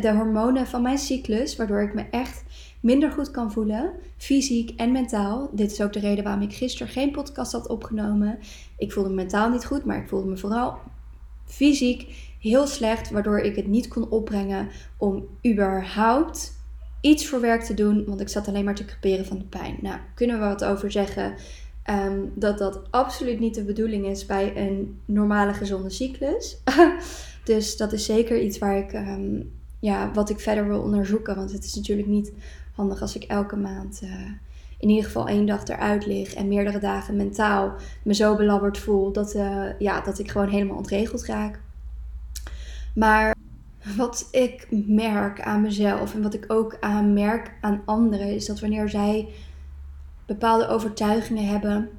de 0.00 0.12
hormonen 0.14 0.66
van 0.66 0.82
mijn 0.82 0.98
cyclus. 0.98 1.56
Waardoor 1.56 1.82
ik 1.82 1.94
me 1.94 2.04
echt 2.10 2.44
minder 2.80 3.10
goed 3.10 3.30
kan 3.30 3.52
voelen. 3.52 3.92
Fysiek 4.16 4.70
en 4.80 4.92
mentaal. 4.92 5.50
Dit 5.52 5.72
is 5.72 5.80
ook 5.80 5.92
de 5.92 5.98
reden 5.98 6.24
waarom 6.24 6.42
ik 6.42 6.54
gisteren 6.54 6.92
geen 6.92 7.10
podcast 7.10 7.52
had 7.52 7.68
opgenomen. 7.68 8.38
Ik 8.78 8.92
voelde 8.92 9.08
me 9.08 9.14
mentaal 9.14 9.50
niet 9.50 9.64
goed. 9.64 9.84
Maar 9.84 9.98
ik 9.98 10.08
voelde 10.08 10.28
me 10.28 10.36
vooral 10.36 10.78
fysiek 11.44 12.34
heel 12.40 12.66
slecht. 12.66 13.10
Waardoor 13.10 13.38
ik 13.38 13.56
het 13.56 13.66
niet 13.66 13.88
kon 13.88 14.10
opbrengen 14.10 14.68
om 14.96 15.26
überhaupt 15.46 16.52
iets 17.00 17.26
voor 17.26 17.40
werk 17.40 17.62
te 17.62 17.74
doen. 17.74 18.04
Want 18.06 18.20
ik 18.20 18.28
zat 18.28 18.48
alleen 18.48 18.64
maar 18.64 18.74
te 18.74 18.84
creperen 18.84 19.26
van 19.26 19.38
de 19.38 19.44
pijn. 19.44 19.76
Nou, 19.80 19.98
kunnen 20.14 20.38
we 20.38 20.44
wat 20.44 20.64
over 20.64 20.90
zeggen 20.90 21.34
Ehm, 21.84 22.18
dat 22.34 22.58
dat 22.58 22.80
absoluut 22.90 23.40
niet 23.40 23.54
de 23.54 23.64
bedoeling 23.64 24.06
is 24.06 24.26
bij 24.26 24.56
een 24.56 25.00
normale 25.04 25.52
gezonde 25.52 25.90
cyclus. 25.90 26.56
dus 27.44 27.76
dat 27.76 27.92
is 27.92 28.04
zeker 28.04 28.40
iets 28.40 28.58
waar 28.58 28.76
ik, 28.76 28.92
ehm, 28.92 29.40
ja, 29.78 30.10
wat 30.12 30.30
ik 30.30 30.40
verder 30.40 30.68
wil 30.68 30.80
onderzoeken. 30.80 31.36
Want 31.36 31.52
het 31.52 31.64
is 31.64 31.74
natuurlijk 31.74 32.08
niet 32.08 32.32
handig 32.74 33.00
als 33.00 33.16
ik 33.16 33.22
elke 33.22 33.56
maand 33.56 34.00
uh, 34.04 34.10
in 34.78 34.88
ieder 34.88 35.04
geval 35.04 35.28
één 35.28 35.46
dag 35.46 35.66
eruit 35.66 36.06
lig 36.06 36.34
en 36.34 36.48
meerdere 36.48 36.78
dagen 36.78 37.16
mentaal 37.16 37.74
me 38.02 38.14
zo 38.14 38.36
belabberd 38.36 38.78
voel 38.78 39.12
dat, 39.12 39.34
uh, 39.34 39.66
ja, 39.78 40.00
dat 40.00 40.18
ik 40.18 40.30
gewoon 40.30 40.48
helemaal 40.48 40.76
ontregeld 40.76 41.24
raak. 41.24 41.60
Maar 42.94 43.34
wat 43.96 44.28
ik 44.30 44.66
merk 44.86 45.40
aan 45.40 45.62
mezelf 45.62 46.14
en 46.14 46.22
wat 46.22 46.34
ik 46.34 46.44
ook 46.48 46.76
aanmerk 46.80 47.52
aan 47.60 47.82
anderen 47.84 48.34
is 48.34 48.46
dat 48.46 48.60
wanneer 48.60 48.88
zij 48.88 49.28
bepaalde 50.26 50.68
overtuigingen 50.68 51.46
hebben. 51.46 51.90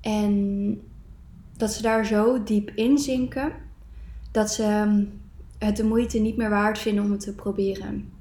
En 0.00 0.80
dat 1.56 1.72
ze 1.72 1.82
daar 1.82 2.06
zo 2.06 2.42
diep 2.42 2.70
in 2.74 2.98
zinken 2.98 3.52
dat 4.30 4.50
ze 4.50 4.62
ehm, 4.62 5.04
het 5.58 5.76
de 5.76 5.84
moeite 5.84 6.18
niet 6.18 6.36
meer 6.36 6.50
waard 6.50 6.78
vinden 6.78 7.04
om 7.04 7.10
het 7.10 7.20
te 7.20 7.34
proberen. 7.34 8.12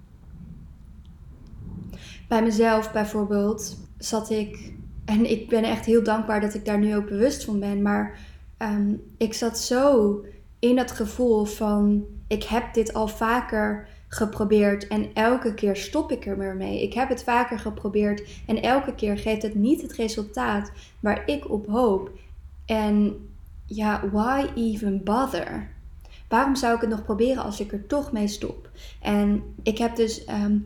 Bij 2.27 2.43
mezelf 2.43 2.91
bijvoorbeeld 2.91 3.77
zat 3.97 4.29
ik, 4.29 4.73
en 5.05 5.29
ik 5.29 5.49
ben 5.49 5.63
echt 5.63 5.85
heel 5.85 6.03
dankbaar 6.03 6.41
dat 6.41 6.53
ik 6.53 6.65
daar 6.65 6.79
nu 6.79 6.95
ook 6.95 7.07
bewust 7.07 7.43
van 7.43 7.59
ben, 7.59 7.81
maar 7.81 8.19
ehm, 8.57 8.93
ik 9.17 9.33
zat 9.33 9.59
zo 9.59 10.15
in 10.59 10.75
dat 10.75 10.91
gevoel 10.91 11.45
van 11.45 12.05
ik 12.27 12.43
heb 12.43 12.73
dit 12.73 12.93
al 12.93 13.07
vaker 13.07 13.87
geprobeerd 14.09 14.87
en 14.87 15.13
elke 15.13 15.53
keer 15.53 15.75
stop 15.75 16.11
ik 16.11 16.25
er 16.25 16.37
weer 16.37 16.55
mee. 16.55 16.83
Ik 16.83 16.93
heb 16.93 17.09
het 17.09 17.23
vaker 17.23 17.59
geprobeerd 17.59 18.23
en 18.45 18.61
elke 18.61 18.95
keer 18.95 19.17
geeft 19.17 19.41
het 19.41 19.55
niet 19.55 19.81
het 19.81 19.93
resultaat 19.93 20.71
waar 20.99 21.23
ik 21.25 21.49
op 21.49 21.67
hoop. 21.67 22.11
En 22.65 23.27
ja, 23.65 24.09
why 24.11 24.45
even 24.55 25.03
bother? 25.03 25.71
Waarom 26.27 26.55
zou 26.55 26.75
ik 26.75 26.81
het 26.81 26.89
nog 26.89 27.03
proberen 27.03 27.43
als 27.43 27.59
ik 27.59 27.71
er 27.71 27.87
toch 27.87 28.11
mee 28.11 28.27
stop? 28.27 28.69
En 29.01 29.43
ik 29.63 29.77
heb 29.77 29.95
dus, 29.95 30.25
ehm, 30.25 30.57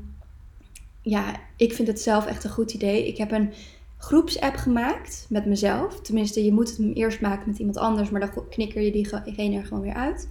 ja, 1.02 1.36
ik 1.58 1.74
vind 1.74 1.88
het 1.88 2.02
zelf 2.02 2.26
echt 2.26 2.44
een 2.44 2.50
goed 2.50 2.74
idee. 2.74 3.08
Ik 3.08 3.18
heb 3.18 3.32
een 3.32 3.54
groepsapp 3.98 4.56
gemaakt 4.56 5.26
met 5.30 5.46
mezelf. 5.46 6.02
Tenminste, 6.02 6.44
je 6.44 6.54
moet 6.54 6.78
het 6.78 6.96
eerst 6.96 7.22
maken 7.22 7.50
met 7.50 7.60
iemand 7.60 7.78
anders, 7.78 8.10
maar 8.10 8.20
dan 8.20 8.50
knikker 8.50 8.82
je 8.82 8.92
diegene 8.92 9.58
er 9.58 9.66
gewoon 9.66 9.84
weer 9.84 9.94
uit. 9.94 10.28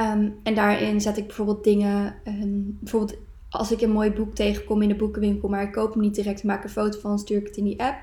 Ehm, 0.00 0.28
en 0.42 0.54
daarin 0.54 1.00
zet 1.00 1.16
ik 1.16 1.26
bijvoorbeeld 1.26 1.64
dingen, 1.64 2.14
ehm, 2.24 2.60
bijvoorbeeld 2.64 3.18
als 3.50 3.72
ik 3.72 3.80
een 3.80 3.90
mooi 3.90 4.10
boek 4.10 4.34
tegenkom 4.34 4.82
in 4.82 4.88
de 4.88 4.94
boekenwinkel, 4.94 5.48
maar 5.48 5.62
ik 5.62 5.72
koop 5.72 5.92
hem 5.92 6.02
niet 6.02 6.14
direct, 6.14 6.44
maak 6.44 6.64
een 6.64 6.70
foto 6.70 7.00
van, 7.00 7.18
stuur 7.18 7.38
ik 7.38 7.46
het 7.46 7.56
in 7.56 7.64
die 7.64 7.82
app. 7.82 7.96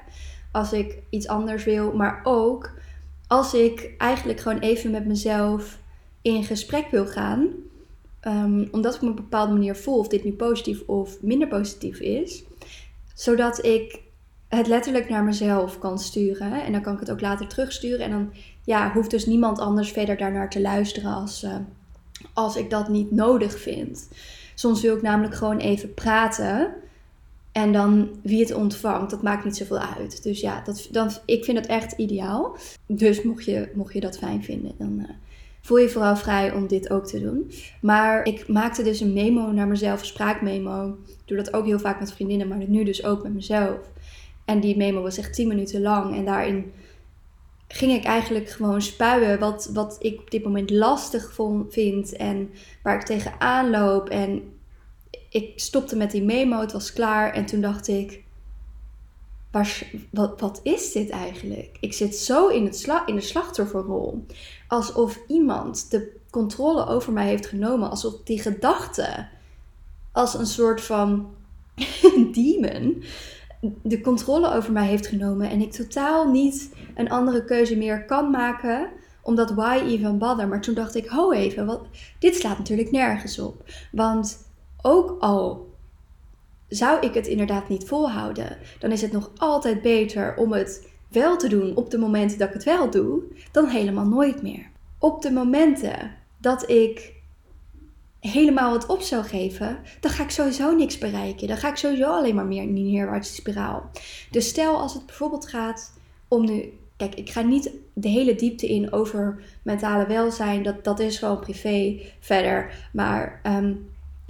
Als 0.52 0.74
ik 0.74 0.98
iets 1.10 1.28
anders 1.28 1.64
wil, 1.64 1.94
maar 1.94 2.20
ook 2.24 2.72
als 3.28 3.54
ik 3.54 3.94
eigenlijk 3.98 4.40
gewoon 4.40 4.60
even 4.60 4.92
met 4.92 5.06
mezelf 5.06 5.80
in 6.22 6.44
gesprek 6.44 6.92
wil 6.92 7.06
gaan, 7.06 7.48
ehm, 8.20 8.66
omdat 8.72 8.96
ik 8.96 9.02
me 9.02 9.10
op 9.10 9.18
een 9.18 9.24
bepaalde 9.24 9.54
manier 9.54 9.76
voel 9.76 9.98
of 9.98 10.08
dit 10.08 10.24
nu 10.24 10.34
positief 10.34 10.82
of 10.86 11.22
minder 11.22 11.48
positief 11.48 12.00
is, 12.00 12.44
zodat 13.14 13.66
ik 13.66 14.02
het 14.48 14.68
letterlijk 14.68 15.10
naar 15.10 15.24
mezelf 15.24 15.80
kan 15.80 16.00
sturen. 16.00 16.64
En 16.64 16.72
dan 16.72 16.82
kan 16.82 16.94
ik 16.94 17.00
het 17.00 17.12
ook 17.12 17.22
later 17.22 17.48
terugsturen. 17.48 18.06
En 18.06 18.12
dan 18.12 18.34
ja, 18.64 18.92
hoeft 18.92 19.10
dus 19.10 19.26
niemand 19.26 19.60
anders 19.60 19.92
verder 19.92 20.18
daarnaar 20.18 20.50
te 20.50 20.62
luisteren 20.62 21.14
als, 21.14 21.44
uh, 21.44 21.56
als 22.34 22.56
ik 22.56 22.70
dat 22.70 22.88
niet 22.90 23.12
nodig 23.12 23.60
vind. 23.60 24.08
Soms 24.56 24.82
wil 24.82 24.96
ik 24.96 25.02
namelijk 25.02 25.36
gewoon 25.36 25.58
even 25.58 25.94
praten. 25.94 26.74
En 27.52 27.72
dan 27.74 28.10
wie 28.24 28.40
het 28.40 28.54
ontvangt, 28.54 29.10
dat 29.10 29.22
maakt 29.22 29.46
niet 29.46 29.58
zoveel 29.58 29.80
uit. 29.80 30.24
Dus 30.24 30.40
ja, 30.40 30.62
dat, 30.62 30.88
dan, 30.92 31.12
ik 31.26 31.44
vind 31.44 31.58
het 31.58 31.68
echt 31.68 31.92
ideaal. 31.92 32.58
Dus 32.88 33.24
mocht 33.24 33.46
je, 33.46 33.70
mocht 33.74 33.94
je 33.94 34.00
dat 34.00 34.18
fijn 34.18 34.44
vinden, 34.44 34.72
dan 34.78 35.00
uh, 35.00 35.10
voel 35.62 35.78
je 35.78 35.90
vooral 35.90 36.18
vrij 36.18 36.52
om 36.52 36.68
dit 36.68 36.90
ook 36.90 37.06
te 37.06 37.22
doen. 37.22 37.52
Maar 37.82 38.26
ik 38.26 38.48
maakte 38.48 38.84
dus 38.84 39.00
een 39.00 39.14
memo 39.14 39.52
naar 39.52 39.68
mezelf, 39.68 40.00
een 40.00 40.06
spraakmemo. 40.06 40.88
Ik 41.08 41.16
doe 41.26 41.38
dat 41.38 41.54
ook 41.54 41.66
heel 41.66 41.80
vaak 41.80 42.00
met 42.00 42.14
vriendinnen, 42.14 42.48
maar 42.48 42.68
nu 42.68 42.84
dus 42.84 43.04
ook 43.04 43.24
met 43.24 43.34
mezelf. 43.34 43.78
En 44.46 44.60
die 44.60 44.78
memo 44.78 45.02
was 45.02 45.18
echt 45.18 45.34
10 45.34 45.48
minuten 45.48 45.82
lang. 45.82 46.16
En 46.16 46.26
daarin 46.26 46.72
ging 47.68 47.92
ik 47.92 48.04
eigenlijk 48.04 48.50
gewoon 48.50 48.82
spuien 48.82 49.40
wat, 49.40 49.70
wat 49.74 49.96
ik 50.00 50.20
op 50.20 50.32
dit 50.32 50.44
moment 50.44 50.70
lastig 50.70 51.34
vond, 51.34 51.74
vind. 51.74 52.16
En 52.16 52.52
waar 52.84 52.96
ik 52.96 53.06
tegenaan 53.06 53.70
loop. 53.70 54.10
En 54.10 54.54
ik 55.30 55.52
stopte 55.56 55.96
met 55.96 56.12
die 56.12 56.24
memo, 56.24 56.60
het 56.60 56.72
was 56.72 56.94
klaar. 56.94 57.34
En 57.34 57.46
toen 57.46 57.62
dacht 57.62 57.88
ik, 57.88 58.24
wat, 60.10 60.40
wat 60.40 60.60
is 60.64 60.92
dit 60.92 61.10
eigenlijk? 61.10 61.78
Ik 61.80 61.94
zit 61.94 62.16
zo 62.16 62.48
in, 62.48 62.66
het 62.66 62.78
sla, 62.78 63.06
in 63.06 63.16
de 63.16 63.22
slachtofferrol. 63.22 64.26
Alsof 64.68 65.20
iemand 65.28 65.92
de 65.92 66.16
controle 66.30 66.86
over 66.86 67.14
mij 67.14 67.28
heeft 67.28 67.46
genomen. 67.46 67.90
Alsof 67.90 68.14
die 68.24 68.42
gedachte 68.42 69.28
als 70.12 70.34
een 70.34 70.46
soort 70.46 70.82
van 70.82 71.36
demon 72.32 73.04
de 73.82 74.02
controle 74.02 74.54
over 74.54 74.72
mij 74.72 74.88
heeft 74.88 75.08
genomen. 75.08 75.50
En 75.50 75.62
ik 75.62 75.72
totaal 75.72 76.32
niet 76.32 76.74
een 76.96 77.10
andere 77.10 77.46
keuze 77.46 77.78
meer 77.78 78.06
kan 78.06 78.32
maken. 78.32 78.90
Omdat 79.22 79.54
why 79.54 79.82
even 79.86 80.18
bother? 80.18 80.48
Maar 80.48 80.62
toen 80.62 80.74
dacht 80.74 80.96
ik, 80.96 81.08
ho 81.08 81.32
even, 81.32 81.66
wat, 81.66 81.82
dit 82.20 82.36
slaat 82.36 82.58
natuurlijk 82.58 82.92
nergens 82.92 83.40
op. 83.40 83.64
Want 83.92 84.38
ook 84.82 85.16
al 85.20 85.68
zou 86.68 87.00
ik 87.00 87.14
het 87.14 87.28
inderdaad 87.28 87.70
niet 87.70 87.88
volhouden, 87.88 88.58
dan 88.80 88.92
is 88.92 89.02
het 89.02 89.12
nog 89.12 89.32
altijd 89.38 89.82
beter 89.82 90.36
om 90.36 90.54
het 90.54 90.88
wel 91.10 91.38
te 91.38 91.50
doen 91.50 91.76
op 91.76 91.92
de 91.92 91.98
momenten 91.98 92.38
dat 92.38 92.48
ik 92.48 92.54
het 92.54 92.64
wel 92.64 92.90
doe, 92.90 93.22
dan 93.52 93.68
helemaal 93.68 94.06
nooit 94.06 94.42
meer. 94.42 94.70
Op 95.00 95.22
de 95.22 95.32
momenten 95.32 96.12
dat 96.38 96.70
ik 96.70 97.14
helemaal 98.28 98.74
het 98.74 98.86
op 98.86 99.02
zou 99.02 99.24
geven, 99.24 99.80
dan 100.00 100.12
ga 100.12 100.24
ik 100.24 100.30
sowieso 100.30 100.76
niks 100.76 100.98
bereiken. 100.98 101.48
Dan 101.48 101.58
ga 101.58 101.70
ik 101.70 101.76
sowieso 101.76 102.10
alleen 102.10 102.36
maar 102.36 102.46
meer 102.46 102.64
in 102.64 102.74
die 102.74 102.92
neerwaartse 102.92 103.34
spiraal. 103.34 103.90
Dus 104.32 104.48
stel 104.48 104.80
als 104.80 104.94
het 104.94 105.06
bijvoorbeeld 105.06 105.48
gaat 105.48 105.94
om 106.28 106.46
nu. 106.46 106.74
Kijk, 106.98 107.16
ik 107.16 107.30
ga 107.30 107.42
niet 107.42 107.72
de 107.94 108.08
hele 108.08 108.36
diepte 108.36 108.68
in 108.68 108.92
over 108.92 109.44
mentale 109.64 110.08
welzijn. 110.08 110.64
Dat, 110.64 110.84
dat 110.84 111.00
is 111.00 111.18
gewoon 111.18 111.40
privé 111.40 112.02
verder. 112.20 112.90
Maar 112.94 113.40
ehm, 113.44 113.74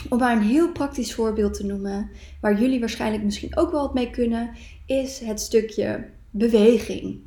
om 0.10 0.18
maar 0.18 0.36
een 0.36 0.42
heel 0.42 0.72
praktisch 0.72 1.14
voorbeeld 1.14 1.54
te 1.54 1.66
noemen, 1.66 2.10
waar 2.42 2.60
jullie 2.60 2.80
waarschijnlijk 2.80 3.24
misschien 3.24 3.58
ook 3.58 3.72
wel 3.72 3.82
wat 3.82 3.94
mee 3.94 4.10
kunnen, 4.10 4.52
is 4.86 5.20
het 5.20 5.42
stukje 5.42 6.10
beweging. 6.30 7.20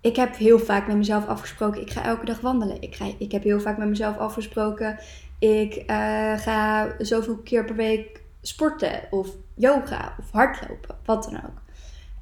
Ik 0.00 0.16
heb 0.16 0.36
heel 0.36 0.58
vaak 0.58 0.86
met 0.86 0.96
mezelf 0.96 1.26
afgesproken, 1.26 1.80
ik 1.80 1.90
ga 1.90 2.04
elke 2.04 2.24
dag 2.24 2.40
wandelen. 2.40 2.82
Ik, 2.82 2.94
ga, 2.94 3.06
ik 3.18 3.32
heb 3.32 3.42
heel 3.42 3.60
vaak 3.60 3.78
met 3.78 3.88
mezelf 3.88 4.16
afgesproken, 4.16 4.98
ik 5.38 5.74
uh, 5.76 6.38
ga 6.38 6.94
zoveel 6.98 7.36
keer 7.36 7.64
per 7.64 7.74
week 7.74 8.22
sporten 8.42 9.00
of 9.10 9.28
yoga 9.54 10.14
of 10.18 10.30
hardlopen, 10.30 10.96
wat 11.04 11.24
dan 11.24 11.36
ook. 11.36 11.62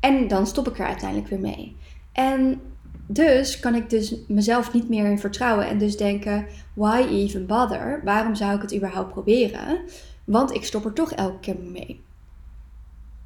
En 0.00 0.28
dan 0.28 0.46
stop 0.46 0.68
ik 0.68 0.78
er 0.78 0.86
uiteindelijk 0.86 1.28
weer 1.28 1.40
mee. 1.40 1.76
En 2.12 2.60
dus 3.06 3.60
kan 3.60 3.74
ik 3.74 3.90
dus 3.90 4.14
mezelf 4.28 4.72
niet 4.72 4.88
meer 4.88 5.04
in 5.04 5.18
vertrouwen 5.18 5.66
en 5.66 5.78
dus 5.78 5.96
denken, 5.96 6.46
why 6.74 7.06
even 7.08 7.46
bother? 7.46 8.00
Waarom 8.04 8.34
zou 8.34 8.54
ik 8.54 8.62
het 8.62 8.74
überhaupt 8.74 9.12
proberen? 9.12 9.80
Want 10.24 10.54
ik 10.54 10.64
stop 10.64 10.84
er 10.84 10.92
toch 10.92 11.12
elke 11.12 11.40
keer 11.40 11.56
mee. 11.58 12.00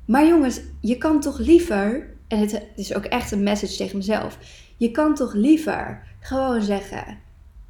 Maar 0.05 0.27
jongens, 0.27 0.61
je 0.81 0.99
kan 0.99 1.21
toch 1.21 1.39
liever, 1.39 2.15
en 2.29 2.39
het 2.39 2.63
is 2.77 2.95
ook 2.95 3.05
echt 3.05 3.31
een 3.31 3.43
message 3.43 3.77
tegen 3.77 3.97
mezelf, 3.97 4.39
je 4.77 4.91
kan 4.91 5.15
toch 5.15 5.35
liever 5.35 6.03
gewoon 6.21 6.63
zeggen, 6.63 7.19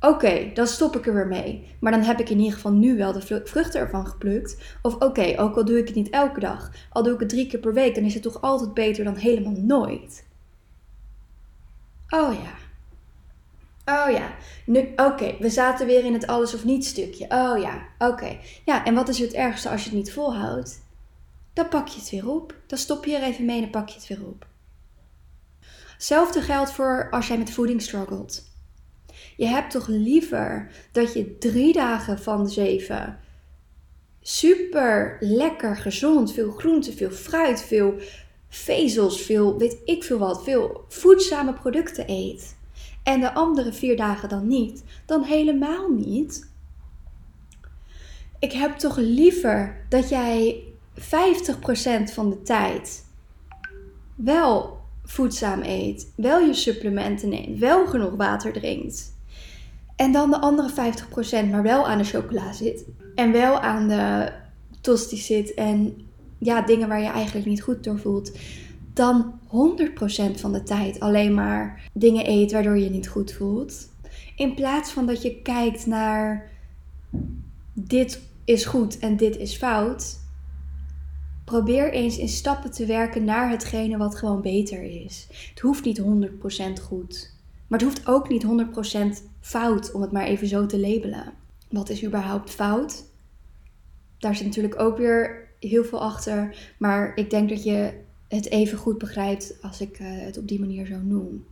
oké, 0.01 0.51
dan 0.55 0.67
stop 0.67 0.97
ik 0.97 1.07
er 1.07 1.15
weer 1.15 1.27
mee. 1.27 1.77
Maar 1.81 1.93
dan 1.93 2.03
heb 2.03 2.21
ik 2.21 2.29
in 2.29 2.39
ieder 2.39 2.55
geval 2.55 2.73
nu 2.73 2.97
wel 2.97 3.13
de 3.13 3.43
vruchten 3.45 3.81
ervan 3.81 4.07
geplukt. 4.07 4.77
Of 4.83 4.95
oké, 4.95 5.35
ook 5.37 5.57
al 5.57 5.65
doe 5.65 5.79
ik 5.79 5.87
het 5.87 5.97
niet 5.97 6.11
elke 6.11 6.41
dag, 6.41 6.71
al 6.91 7.03
doe 7.03 7.15
ik 7.15 7.21
het 7.21 7.29
drie 7.29 7.47
keer 7.47 7.61
per 7.61 7.75
week, 7.75 7.95
dan 7.95 8.05
is 8.05 8.15
het 8.15 8.23
toch 8.23 8.41
altijd 8.41 8.75
beter 8.75 9.05
dan 9.05 9.17
helemaal 9.17 9.53
nooit. 9.57 10.27
Oh 12.09 12.35
ja. 12.35 12.65
Oh 13.89 14.11
ja. 14.11 14.35
Oké, 15.07 15.37
we 15.39 15.51
zaten 15.51 15.87
weer 15.87 16.05
in 16.05 16.13
het 16.13 16.27
alles 16.27 16.55
of 16.55 16.65
niet 16.65 16.85
stukje. 16.85 17.25
Oh 17.29 17.59
ja, 17.59 17.87
oké. 17.99 18.39
Ja, 18.65 18.85
en 18.85 18.95
wat 18.95 19.09
is 19.09 19.19
het 19.19 19.33
ergste 19.33 19.71
als 19.71 19.83
je 19.83 19.89
het 19.89 19.99
niet 19.99 20.13
volhoudt? 20.13 20.85
Dan 21.53 21.69
pak 21.69 21.89
je 21.89 22.01
het 22.01 22.11
weer 22.11 22.29
op. 22.29 22.55
Dan 22.67 22.79
stop 22.79 23.05
je 23.05 23.17
er 23.17 23.23
even 23.23 23.45
mee 23.45 23.57
en 23.57 23.63
dan 23.63 23.71
pak 23.71 23.89
je 23.89 23.95
het 23.95 24.07
weer 24.07 24.27
op. 24.27 24.47
Hetzelfde 25.93 26.41
geldt 26.41 26.73
voor 26.73 27.09
als 27.11 27.29
jij 27.29 27.39
met 27.39 27.51
voeding 27.51 27.83
struggelt. 27.83 28.43
Je 29.37 29.47
hebt 29.47 29.71
toch 29.71 29.87
liever 29.89 30.71
dat 30.93 31.13
je 31.13 31.39
drie 31.39 31.73
dagen 31.73 32.19
van 32.19 32.45
de 32.45 32.51
zeven 32.51 33.19
super 34.29 35.17
lekker 35.21 35.77
gezond, 35.77 36.33
veel 36.33 36.51
groente, 36.51 36.93
veel 36.93 37.11
fruit, 37.11 37.63
veel 37.63 37.95
vezels, 38.49 39.21
veel 39.21 39.59
weet 39.59 39.79
ik 39.85 40.05
veel 40.05 40.19
wat, 40.19 40.45
veel 40.45 40.85
voedzame 40.89 41.53
producten 41.53 42.05
eet. 42.11 42.57
En 43.03 43.21
de 43.21 43.35
andere 43.35 43.73
vier 43.73 43.97
dagen 43.97 44.29
dan 44.29 44.49
niet, 44.49 44.85
dan 45.07 45.23
helemaal 45.23 45.91
niet. 45.91 46.51
Ik 48.39 48.53
heb 48.53 48.77
toch 48.77 48.97
liever 48.97 49.85
dat 49.89 50.09
jij 50.09 50.63
50% 50.99 51.03
van 52.13 52.31
de 52.31 52.43
tijd 52.43 53.05
wel 54.15 54.81
voedzaam 55.05 55.63
eet, 55.63 56.13
wel 56.17 56.41
je 56.41 56.55
supplementen 56.55 57.29
neemt, 57.29 57.59
wel 57.59 57.87
genoeg 57.87 58.15
water 58.17 58.53
drinkt. 58.53 59.16
En 59.97 60.13
dan 60.13 60.31
de 60.31 60.41
andere 60.41 60.93
50% 61.47 61.51
maar 61.51 61.63
wel 61.63 61.87
aan 61.87 61.99
de 61.99 62.05
chocola 62.05 62.53
zit. 62.53 62.85
En 63.15 63.33
wel 63.33 63.61
aan 63.61 63.89
de 63.89 64.33
tosti 64.81 65.17
zit 65.17 65.55
en 65.55 66.07
ja, 66.39 66.63
dingen 66.63 66.89
waar 66.89 67.01
je 67.01 67.09
eigenlijk 67.09 67.47
niet 67.47 67.63
goed 67.63 67.85
door 67.85 67.99
voelt, 67.99 68.39
dan 68.93 69.41
100% 69.45 69.51
van 70.35 70.53
de 70.53 70.63
tijd 70.63 71.01
alleen 71.01 71.35
maar 71.35 71.89
dingen 71.93 72.29
eet 72.29 72.53
waardoor 72.53 72.79
je 72.79 72.91
niet 72.91 73.09
goed 73.09 73.33
voelt. 73.33 73.89
In 74.37 74.55
plaats 74.55 74.91
van 74.91 75.07
dat 75.07 75.23
je 75.23 75.43
kijkt 75.43 75.87
naar 75.87 76.51
dit 77.73 78.21
is 78.45 78.65
goed 78.65 78.99
en 78.99 79.17
dit 79.17 79.37
is 79.37 79.57
fout. 79.57 80.19
Probeer 81.45 81.93
eens 81.93 82.19
in 82.19 82.29
stappen 82.29 82.71
te 82.71 82.87
werken 82.87 83.25
naar 83.25 83.51
hetgene 83.51 83.97
wat 83.97 84.17
gewoon 84.17 84.41
beter 84.41 84.83
is. 84.83 85.27
Het 85.51 85.61
hoeft 85.61 85.85
niet 85.85 86.01
100% 86.01 86.83
goed. 86.83 87.36
Maar 87.67 87.79
het 87.79 87.89
hoeft 87.89 88.07
ook 88.07 88.29
niet 88.29 88.47
100% 89.23 89.23
fout, 89.41 89.93
om 89.93 90.03
het 90.03 90.13
maar 90.13 90.25
even 90.25 90.47
zo 90.47 90.67
te 90.67 90.81
labelen. 90.81 91.33
Wat 91.71 91.89
is 91.89 92.05
überhaupt 92.05 92.51
fout? 92.51 93.05
Daar 94.19 94.37
zit 94.37 94.47
natuurlijk 94.47 94.81
ook 94.81 94.97
weer 94.97 95.49
heel 95.61 95.85
veel 95.85 96.03
achter. 96.03 96.57
Maar 96.79 97.13
ik 97.15 97.31
denk 97.31 97.49
dat 97.49 97.65
je 97.65 98.05
het 98.29 98.51
even 98.51 98.79
goed 98.79 98.99
begrijpt 98.99 99.59
als 99.63 99.81
ik 99.81 99.99
eh, 99.99 100.07
het 100.09 100.39
op 100.39 100.49
die 100.49 100.61
manier 100.61 100.87
zo 100.87 100.99
noem. 100.99 101.47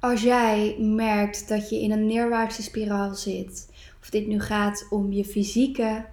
Als 0.00 0.22
jij 0.22 0.76
merkt 0.78 1.48
dat 1.48 1.70
je 1.70 1.80
in 1.80 1.90
een 1.90 2.06
neerwaartse 2.06 2.62
spiraal 2.62 3.14
zit, 3.14 3.70
of 4.00 4.10
dit 4.10 4.26
nu 4.26 4.40
gaat 4.40 4.86
om 4.90 5.12
je 5.12 5.24
fysieke 5.24 6.04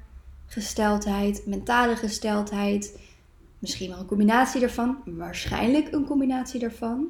gesteldheid, 0.46 1.44
mentale 1.46 1.96
gesteldheid, 1.96 3.00
misschien 3.60 3.90
wel 3.90 4.00
een 4.00 4.06
combinatie 4.06 4.60
daarvan, 4.60 4.98
waarschijnlijk 5.06 5.92
een 5.92 6.06
combinatie 6.06 6.60
daarvan, 6.60 7.08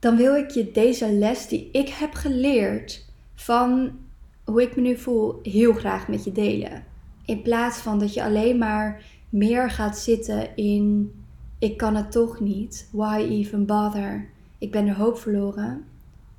dan 0.00 0.16
wil 0.16 0.34
ik 0.34 0.50
je 0.50 0.70
deze 0.70 1.12
les 1.12 1.48
die 1.48 1.68
ik 1.72 1.88
heb 1.88 2.14
geleerd 2.14 3.04
van 3.34 3.98
hoe 4.44 4.62
ik 4.62 4.76
me 4.76 4.82
nu 4.82 4.96
voel 4.96 5.38
heel 5.42 5.72
graag 5.72 6.08
met 6.08 6.24
je 6.24 6.32
delen. 6.32 6.84
In 7.24 7.42
plaats 7.42 7.78
van 7.78 7.98
dat 7.98 8.14
je 8.14 8.22
alleen 8.22 8.58
maar 8.58 9.02
meer 9.28 9.70
gaat 9.70 9.98
zitten 9.98 10.56
in 10.56 11.12
ik 11.58 11.76
kan 11.76 11.94
het 11.94 12.12
toch 12.12 12.40
niet, 12.40 12.88
why 12.92 13.26
even 13.28 13.66
bother? 13.66 14.28
Ik 14.58 14.70
ben 14.70 14.84
de 14.84 14.94
hoop 14.94 15.18
verloren. 15.18 15.84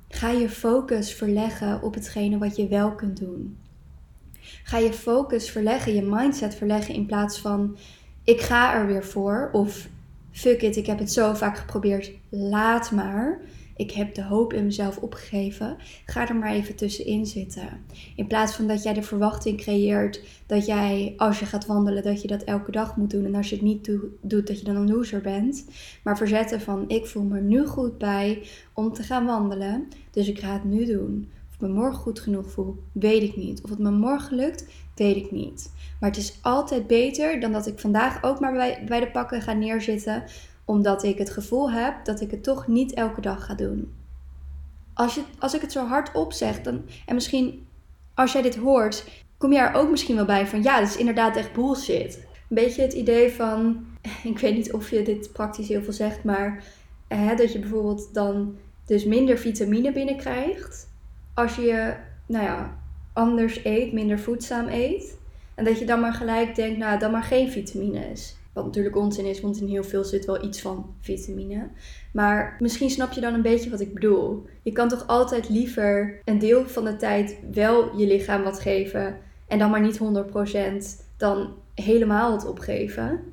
Ga 0.08 0.30
je 0.30 0.48
focus 0.48 1.12
verleggen 1.12 1.82
op 1.82 1.94
hetgene 1.94 2.38
wat 2.38 2.56
je 2.56 2.68
wel 2.68 2.94
kunt 2.94 3.18
doen. 3.18 3.58
Ga 4.62 4.78
je 4.78 4.92
focus 4.92 5.50
verleggen, 5.50 5.94
je 5.94 6.02
mindset 6.02 6.54
verleggen 6.54 6.94
in 6.94 7.06
plaats 7.06 7.38
van 7.38 7.76
ik 8.24 8.40
ga 8.40 8.74
er 8.74 8.86
weer 8.86 9.04
voor 9.04 9.48
of 9.52 9.88
fuck 10.38 10.62
it, 10.62 10.76
ik 10.76 10.86
heb 10.86 10.98
het 10.98 11.12
zo 11.12 11.34
vaak 11.34 11.58
geprobeerd, 11.58 12.12
laat 12.30 12.90
maar 12.90 13.40
ik 13.78 13.90
heb 13.90 14.14
de 14.14 14.22
hoop 14.22 14.52
in 14.52 14.64
mezelf 14.64 14.96
opgegeven. 14.96 15.76
Ga 16.04 16.28
er 16.28 16.36
maar 16.36 16.52
even 16.52 16.76
tussenin 16.76 17.26
zitten. 17.26 17.68
In 18.16 18.26
plaats 18.26 18.54
van 18.54 18.66
dat 18.66 18.82
jij 18.82 18.94
de 18.94 19.02
verwachting 19.02 19.56
creëert 19.56 20.22
dat 20.46 20.66
jij 20.66 21.14
als 21.16 21.38
je 21.38 21.46
gaat 21.46 21.66
wandelen, 21.66 22.02
dat 22.02 22.22
je 22.22 22.28
dat 22.28 22.42
elke 22.42 22.70
dag 22.70 22.96
moet 22.96 23.10
doen. 23.10 23.24
En 23.24 23.34
als 23.34 23.48
je 23.48 23.54
het 23.54 23.64
niet 23.64 23.84
doet, 24.20 24.46
dat 24.46 24.58
je 24.58 24.64
dan 24.64 24.76
een 24.76 24.90
loser 24.90 25.20
bent. 25.20 25.64
Maar 26.02 26.16
verzetten 26.16 26.60
van 26.60 26.84
ik 26.88 27.06
voel 27.06 27.22
me 27.22 27.40
nu 27.40 27.66
goed 27.66 27.98
bij 27.98 28.42
om 28.72 28.92
te 28.92 29.02
gaan 29.02 29.26
wandelen. 29.26 29.88
Dus 30.10 30.28
ik 30.28 30.38
ga 30.38 30.52
het 30.52 30.64
nu 30.64 30.84
doen. 30.84 31.28
Of 31.48 31.54
ik 31.54 31.60
me 31.60 31.68
morgen 31.68 32.00
goed 32.00 32.20
genoeg 32.20 32.50
voel, 32.50 32.82
weet 32.92 33.22
ik 33.22 33.36
niet. 33.36 33.62
Of 33.62 33.70
het 33.70 33.78
me 33.78 33.90
morgen 33.90 34.36
lukt, 34.36 34.66
weet 34.94 35.16
ik 35.16 35.30
niet. 35.30 35.70
Maar 36.00 36.10
het 36.10 36.18
is 36.18 36.38
altijd 36.42 36.86
beter 36.86 37.40
dan 37.40 37.52
dat 37.52 37.66
ik 37.66 37.78
vandaag 37.78 38.22
ook 38.22 38.40
maar 38.40 38.52
bij, 38.52 38.84
bij 38.88 39.00
de 39.00 39.10
pakken 39.10 39.42
ga 39.42 39.52
neerzitten 39.52 40.24
omdat 40.64 41.02
ik 41.02 41.18
het 41.18 41.30
gevoel 41.30 41.70
heb 41.70 42.04
dat 42.04 42.20
ik 42.20 42.30
het 42.30 42.42
toch 42.42 42.66
niet 42.66 42.94
elke 42.94 43.20
dag 43.20 43.44
ga 43.44 43.54
doen. 43.54 43.92
als, 44.94 45.14
je, 45.14 45.22
als 45.38 45.54
ik 45.54 45.60
het 45.60 45.72
zo 45.72 45.86
hard 45.86 46.12
opzeg, 46.12 46.62
dan, 46.62 46.84
en 47.06 47.14
misschien 47.14 47.66
als 48.14 48.32
jij 48.32 48.42
dit 48.42 48.56
hoort, 48.56 49.04
kom 49.38 49.52
je 49.52 49.58
er 49.58 49.74
ook 49.74 49.90
misschien 49.90 50.16
wel 50.16 50.24
bij 50.24 50.46
van 50.46 50.62
ja, 50.62 50.80
dat 50.80 50.88
is 50.88 50.96
inderdaad 50.96 51.36
echt 51.36 51.52
bullshit. 51.52 52.16
Een 52.16 52.56
beetje 52.56 52.82
het 52.82 52.92
idee 52.92 53.32
van, 53.32 53.86
ik 54.24 54.38
weet 54.38 54.54
niet 54.54 54.72
of 54.72 54.90
je 54.90 55.02
dit 55.02 55.32
praktisch 55.32 55.68
heel 55.68 55.82
veel 55.82 55.92
zegt, 55.92 56.24
maar 56.24 56.64
hè, 57.08 57.34
dat 57.34 57.52
je 57.52 57.58
bijvoorbeeld 57.58 58.14
dan 58.14 58.56
dus 58.86 59.04
minder 59.04 59.38
vitamine 59.38 59.92
binnenkrijgt 59.92 60.88
als 61.34 61.56
je, 61.56 61.94
nou 62.26 62.44
ja, 62.44 62.78
anders 63.12 63.64
eet, 63.64 63.92
minder 63.92 64.18
voedzaam 64.18 64.68
eet. 64.68 65.17
En 65.58 65.64
dat 65.64 65.78
je 65.78 65.86
dan 65.86 66.00
maar 66.00 66.12
gelijk 66.12 66.54
denkt, 66.54 66.78
nou, 66.78 66.98
dan 66.98 67.10
maar 67.10 67.22
geen 67.22 67.50
vitamines. 67.50 68.36
Wat 68.52 68.64
natuurlijk 68.64 68.96
onzin 68.96 69.24
is, 69.24 69.40
want 69.40 69.60
in 69.60 69.68
heel 69.68 69.84
veel 69.84 70.04
zit 70.04 70.24
wel 70.24 70.44
iets 70.44 70.60
van 70.60 70.94
vitamine. 71.00 71.68
Maar 72.12 72.56
misschien 72.58 72.90
snap 72.90 73.12
je 73.12 73.20
dan 73.20 73.34
een 73.34 73.42
beetje 73.42 73.70
wat 73.70 73.80
ik 73.80 73.94
bedoel. 73.94 74.46
Je 74.62 74.72
kan 74.72 74.88
toch 74.88 75.06
altijd 75.06 75.48
liever 75.48 76.20
een 76.24 76.38
deel 76.38 76.68
van 76.68 76.84
de 76.84 76.96
tijd 76.96 77.38
wel 77.52 77.96
je 77.96 78.06
lichaam 78.06 78.42
wat 78.42 78.60
geven. 78.60 79.18
En 79.46 79.58
dan 79.58 79.70
maar 79.70 79.80
niet 79.80 79.98
100% 79.98 80.02
dan 81.16 81.54
helemaal 81.74 82.32
het 82.32 82.46
opgeven. 82.46 83.32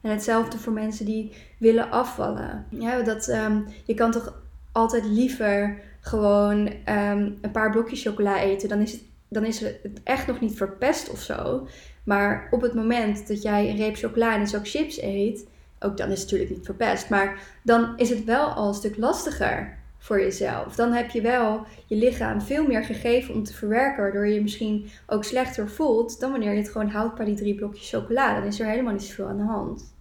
En 0.00 0.10
hetzelfde 0.10 0.58
voor 0.58 0.72
mensen 0.72 1.06
die 1.06 1.32
willen 1.58 1.90
afvallen. 1.90 2.66
Ja, 2.68 3.02
dat, 3.02 3.28
ehm, 3.28 3.60
je 3.84 3.94
kan 3.94 4.10
toch 4.10 4.42
altijd 4.72 5.04
liever 5.04 5.82
gewoon 6.00 6.72
ehm, 6.84 7.30
een 7.40 7.50
paar 7.52 7.70
blokjes 7.70 8.02
chocola 8.02 8.40
eten. 8.40 8.68
Dan 8.68 8.80
is, 8.80 8.92
het, 8.92 9.02
dan 9.32 9.44
is 9.44 9.60
het 9.60 10.00
echt 10.04 10.26
nog 10.26 10.40
niet 10.40 10.56
verpest 10.56 11.10
of 11.10 11.20
zo. 11.20 11.66
Maar 12.04 12.48
op 12.50 12.60
het 12.60 12.74
moment 12.74 13.28
dat 13.28 13.42
jij 13.42 13.70
een 13.70 13.76
reep 13.76 13.96
chocola 13.96 14.34
en 14.34 14.40
een 14.40 14.64
chips 14.64 15.02
eet, 15.02 15.46
ook 15.80 15.96
dan 15.96 16.10
is 16.10 16.20
het 16.20 16.30
natuurlijk 16.30 16.50
niet 16.50 16.66
verpest. 16.66 17.10
Maar 17.10 17.42
dan 17.62 17.92
is 17.96 18.10
het 18.10 18.24
wel 18.24 18.46
al 18.46 18.68
een 18.68 18.74
stuk 18.74 18.96
lastiger 18.96 19.78
voor 19.98 20.20
jezelf. 20.20 20.74
Dan 20.74 20.92
heb 20.92 21.10
je 21.10 21.20
wel 21.20 21.66
je 21.86 21.96
lichaam 21.96 22.40
veel 22.40 22.66
meer 22.66 22.84
gegeven 22.84 23.34
om 23.34 23.44
te 23.44 23.54
verwerken, 23.54 24.02
waardoor 24.02 24.26
je 24.26 24.34
je 24.34 24.42
misschien 24.42 24.90
ook 25.06 25.24
slechter 25.24 25.68
voelt 25.68 26.20
dan 26.20 26.30
wanneer 26.30 26.52
je 26.52 26.58
het 26.58 26.70
gewoon 26.70 26.88
houdt 26.88 27.14
bij 27.14 27.24
die 27.24 27.34
drie 27.34 27.54
blokjes 27.54 27.90
chocola. 27.90 28.34
Dan 28.34 28.48
is 28.48 28.60
er 28.60 28.66
helemaal 28.66 28.92
niet 28.92 29.02
zoveel 29.02 29.28
aan 29.28 29.36
de 29.36 29.42
hand. 29.42 29.91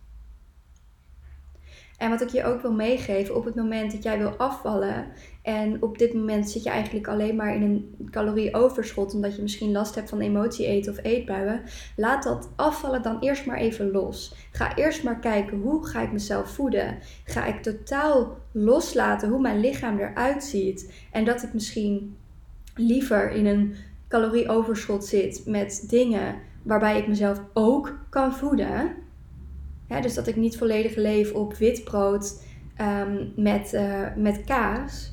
En 2.01 2.09
wat 2.09 2.21
ik 2.21 2.29
je 2.29 2.43
ook 2.43 2.61
wil 2.61 2.73
meegeven, 2.73 3.35
op 3.35 3.45
het 3.45 3.55
moment 3.55 3.91
dat 3.91 4.03
jij 4.03 4.17
wil 4.17 4.29
afvallen 4.29 5.07
en 5.41 5.81
op 5.81 5.97
dit 5.97 6.13
moment 6.13 6.49
zit 6.49 6.63
je 6.63 6.69
eigenlijk 6.69 7.07
alleen 7.07 7.35
maar 7.35 7.55
in 7.55 7.61
een 7.61 8.09
calorieoverschot, 8.11 9.13
omdat 9.13 9.35
je 9.35 9.41
misschien 9.41 9.71
last 9.71 9.95
hebt 9.95 10.09
van 10.09 10.19
emotie 10.19 10.65
eten 10.65 10.91
of 10.91 11.03
eetbuien, 11.03 11.61
laat 11.95 12.23
dat 12.23 12.49
afvallen 12.55 13.01
dan 13.01 13.19
eerst 13.19 13.45
maar 13.45 13.57
even 13.57 13.91
los. 13.91 14.35
Ga 14.51 14.75
eerst 14.75 15.03
maar 15.03 15.19
kijken 15.19 15.57
hoe 15.57 15.87
ga 15.87 16.01
ik 16.01 16.11
mezelf 16.11 16.49
voeden. 16.49 16.97
Ga 17.23 17.45
ik 17.45 17.61
totaal 17.61 18.37
loslaten 18.51 19.29
hoe 19.29 19.41
mijn 19.41 19.59
lichaam 19.59 19.99
eruit 19.99 20.43
ziet 20.43 20.93
en 21.11 21.25
dat 21.25 21.43
ik 21.43 21.53
misschien 21.53 22.17
liever 22.75 23.31
in 23.31 23.45
een 23.45 23.75
calorieoverschot 24.07 25.05
zit 25.05 25.41
met 25.45 25.85
dingen 25.87 26.35
waarbij 26.63 26.97
ik 26.97 27.07
mezelf 27.07 27.41
ook 27.53 27.99
kan 28.09 28.33
voeden 28.33 28.95
dus 29.99 30.13
dat 30.13 30.27
ik 30.27 30.35
niet 30.35 30.57
volledig 30.57 30.95
leef 30.95 31.33
op 31.33 31.53
wit 31.53 31.83
brood 31.83 32.43
ehm, 32.75 33.27
met, 33.35 33.73
uh, 33.73 34.07
met 34.15 34.43
kaas 34.43 35.11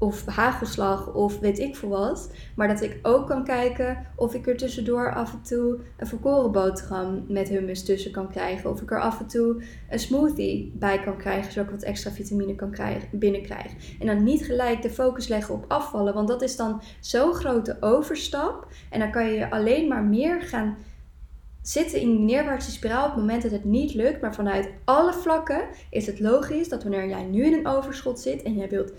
of 0.00 0.26
hagelslag 0.26 1.14
of 1.14 1.38
weet 1.38 1.58
ik 1.58 1.76
veel 1.76 1.88
wat. 1.88 2.32
Maar 2.56 2.68
dat 2.68 2.82
ik 2.82 2.98
ook 3.02 3.26
kan 3.26 3.44
kijken 3.44 4.06
of 4.16 4.34
ik 4.34 4.46
er 4.46 4.56
tussendoor 4.56 5.14
af 5.14 5.32
en 5.32 5.42
toe 5.42 5.78
een 5.96 6.06
volkoren 6.06 6.52
boterham 6.52 7.24
met 7.28 7.48
hummus 7.48 7.84
tussen 7.84 8.10
kan 8.10 8.30
krijgen. 8.30 8.70
Of 8.70 8.80
ik 8.80 8.90
er 8.90 9.00
af 9.00 9.20
en 9.20 9.26
toe 9.26 9.62
een 9.90 9.98
smoothie 9.98 10.72
bij 10.74 11.00
kan 11.00 11.16
krijgen, 11.16 11.52
zodat 11.52 11.68
ik 11.68 11.74
wat 11.74 11.88
extra 11.88 12.10
vitamine 12.10 12.54
kan 12.54 12.70
krijgen, 12.70 13.18
binnenkrijgen. 13.18 13.78
En 14.00 14.06
dan 14.06 14.24
niet 14.24 14.44
gelijk 14.44 14.82
de 14.82 14.90
focus 14.90 15.28
leggen 15.28 15.54
op 15.54 15.64
afvallen, 15.68 16.14
want 16.14 16.28
dat 16.28 16.42
is 16.42 16.56
dan 16.56 16.82
zo'n 17.00 17.34
grote 17.34 17.76
overstap. 17.80 18.66
En 18.90 18.98
dan 18.98 19.10
kan 19.10 19.26
je 19.26 19.50
alleen 19.50 19.88
maar 19.88 20.04
meer 20.04 20.42
gaan 20.42 20.76
zitten 21.62 22.00
in 22.00 22.10
die 22.10 22.18
neerwaartse 22.18 22.70
spiraal 22.70 23.04
op 23.04 23.10
het 23.10 23.20
moment 23.20 23.42
dat 23.42 23.50
het 23.50 23.64
niet 23.64 23.94
lukt. 23.94 24.20
Maar 24.20 24.34
vanuit 24.34 24.70
alle 24.84 25.12
vlakken 25.12 25.68
is 25.90 26.06
het 26.06 26.20
logisch 26.20 26.68
dat 26.68 26.82
wanneer 26.82 27.08
jij 27.08 27.22
nu 27.22 27.44
in 27.44 27.52
een 27.52 27.66
overschot 27.66 28.20
zit 28.20 28.42
en 28.42 28.54
jij 28.54 28.68
wilt 28.68 28.92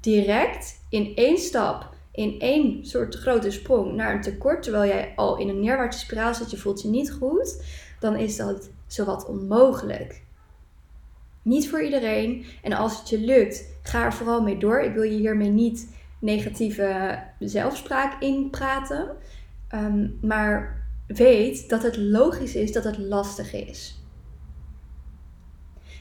direct 0.00 0.80
in 0.88 1.12
één 1.14 1.38
stap, 1.38 1.88
in 2.12 2.40
één 2.40 2.86
soort 2.86 3.14
grote 3.14 3.50
sprong 3.50 3.92
naar 3.92 4.14
een 4.14 4.20
tekort, 4.20 4.62
terwijl 4.62 4.90
jij 4.90 5.12
al 5.16 5.38
in 5.38 5.48
een 5.48 5.60
neerwaartse 5.60 6.00
spiraal 6.00 6.34
zit, 6.34 6.50
je 6.50 6.56
voelt 6.56 6.82
je 6.82 6.88
niet 6.88 7.12
goed, 7.12 7.62
dan 8.00 8.16
is 8.16 8.36
dat 8.36 8.70
zowat 8.86 9.26
onmogelijk. 9.26 10.22
Niet 11.42 11.68
voor 11.68 11.82
iedereen. 11.82 12.44
En 12.62 12.72
als 12.72 12.98
het 12.98 13.08
je 13.08 13.18
lukt, 13.18 13.64
ga 13.82 14.04
er 14.04 14.12
vooral 14.12 14.42
mee 14.42 14.58
door. 14.58 14.80
Ik 14.80 14.94
wil 14.94 15.02
je 15.02 15.16
hiermee 15.16 15.50
niet 15.50 15.88
negatieve 16.18 17.18
zelfspraak 17.38 18.22
inpraten. 18.22 19.16
Um, 19.74 20.18
maar 20.20 20.86
weet 21.08 21.68
dat 21.68 21.82
het 21.82 21.96
logisch 21.96 22.54
is 22.54 22.72
dat 22.72 22.84
het 22.84 22.98
lastig 22.98 23.54
is. 23.54 24.02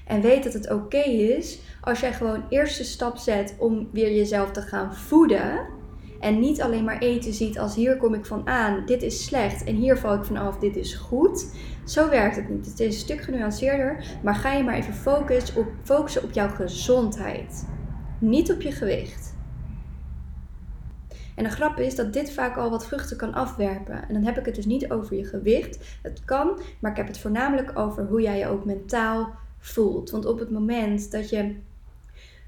En 0.06 0.22
weet 0.22 0.43
dat 0.43 0.54
het 0.54 0.72
oké 0.72 1.04
is 1.10 1.60
als 1.82 2.00
jij 2.00 2.13
gewoon 2.13 2.43
eerst 2.50 2.78
de 2.78 2.84
stap 2.84 3.17
zet 3.17 3.56
om 3.58 3.89
weer 3.91 4.15
jezelf 4.15 4.52
te 4.52 4.62
gaan 4.62 4.96
voeden. 4.96 5.76
En 6.20 6.39
niet 6.39 6.62
alleen 6.62 6.84
maar 6.84 6.98
eten 6.98 7.34
ziet 7.34 7.60
als 7.60 7.76
hier 7.76 7.98
kom 7.98 8.13
ik 8.13 8.26
van 8.26 8.48
aan, 8.48 8.86
dit 8.86 9.02
is 9.02 9.24
slecht 9.24 9.63
en 9.63 9.76
hier 9.76 9.98
val 9.98 10.13
ik 10.13 10.24
vanaf, 10.24 10.58
dit 10.58 10.76
is 10.76 10.93
goed. 10.93 11.46
Zo 11.86 12.10
werkt 12.10 12.36
het 12.36 12.50
niet. 12.50 12.65
Het 12.65 12.80
is 12.80 12.96
een 12.96 13.02
stuk 13.02 13.22
genuanceerder, 13.22 14.17
maar 14.24 14.36
ga 14.36 14.54
je 14.54 14.63
maar 14.63 14.76
even 14.76 15.17
op, 15.56 15.67
focussen 15.84 16.24
op 16.24 16.32
jouw 16.32 16.50
gezondheid. 16.50 17.67
Niet 18.20 18.52
op 18.52 18.62
je 18.62 18.72
gewicht. 18.72 19.26
En 21.38 21.43
de 21.43 21.50
grap 21.50 21.80
is 21.80 21.95
dat 21.95 22.13
dit 22.13 22.32
vaak 22.32 22.58
al 22.58 22.69
wat 22.69 22.88
vruchten 22.88 23.17
kan 23.17 23.34
afwerpen. 23.34 24.08
En 24.08 24.13
dan 24.13 24.23
heb 24.23 24.38
ik 24.38 24.45
het 24.45 24.56
dus 24.56 24.65
niet 24.65 24.91
over 24.91 25.15
je 25.15 25.26
gewicht. 25.26 26.00
Het 26.02 26.26
kan, 26.26 26.60
maar 26.80 26.91
ik 26.91 26.97
heb 26.97 27.08
het 27.08 27.19
voornamelijk 27.19 27.80
over 27.80 28.06
hoe 28.06 28.21
jij 28.21 28.38
je 28.38 28.47
ook 28.47 28.65
mentaal 28.65 29.34
voelt. 29.60 30.10
Want 30.10 30.26
op 30.26 30.39
het 30.39 30.52
moment 30.52 31.12
dat 31.12 31.30
je 31.30 31.56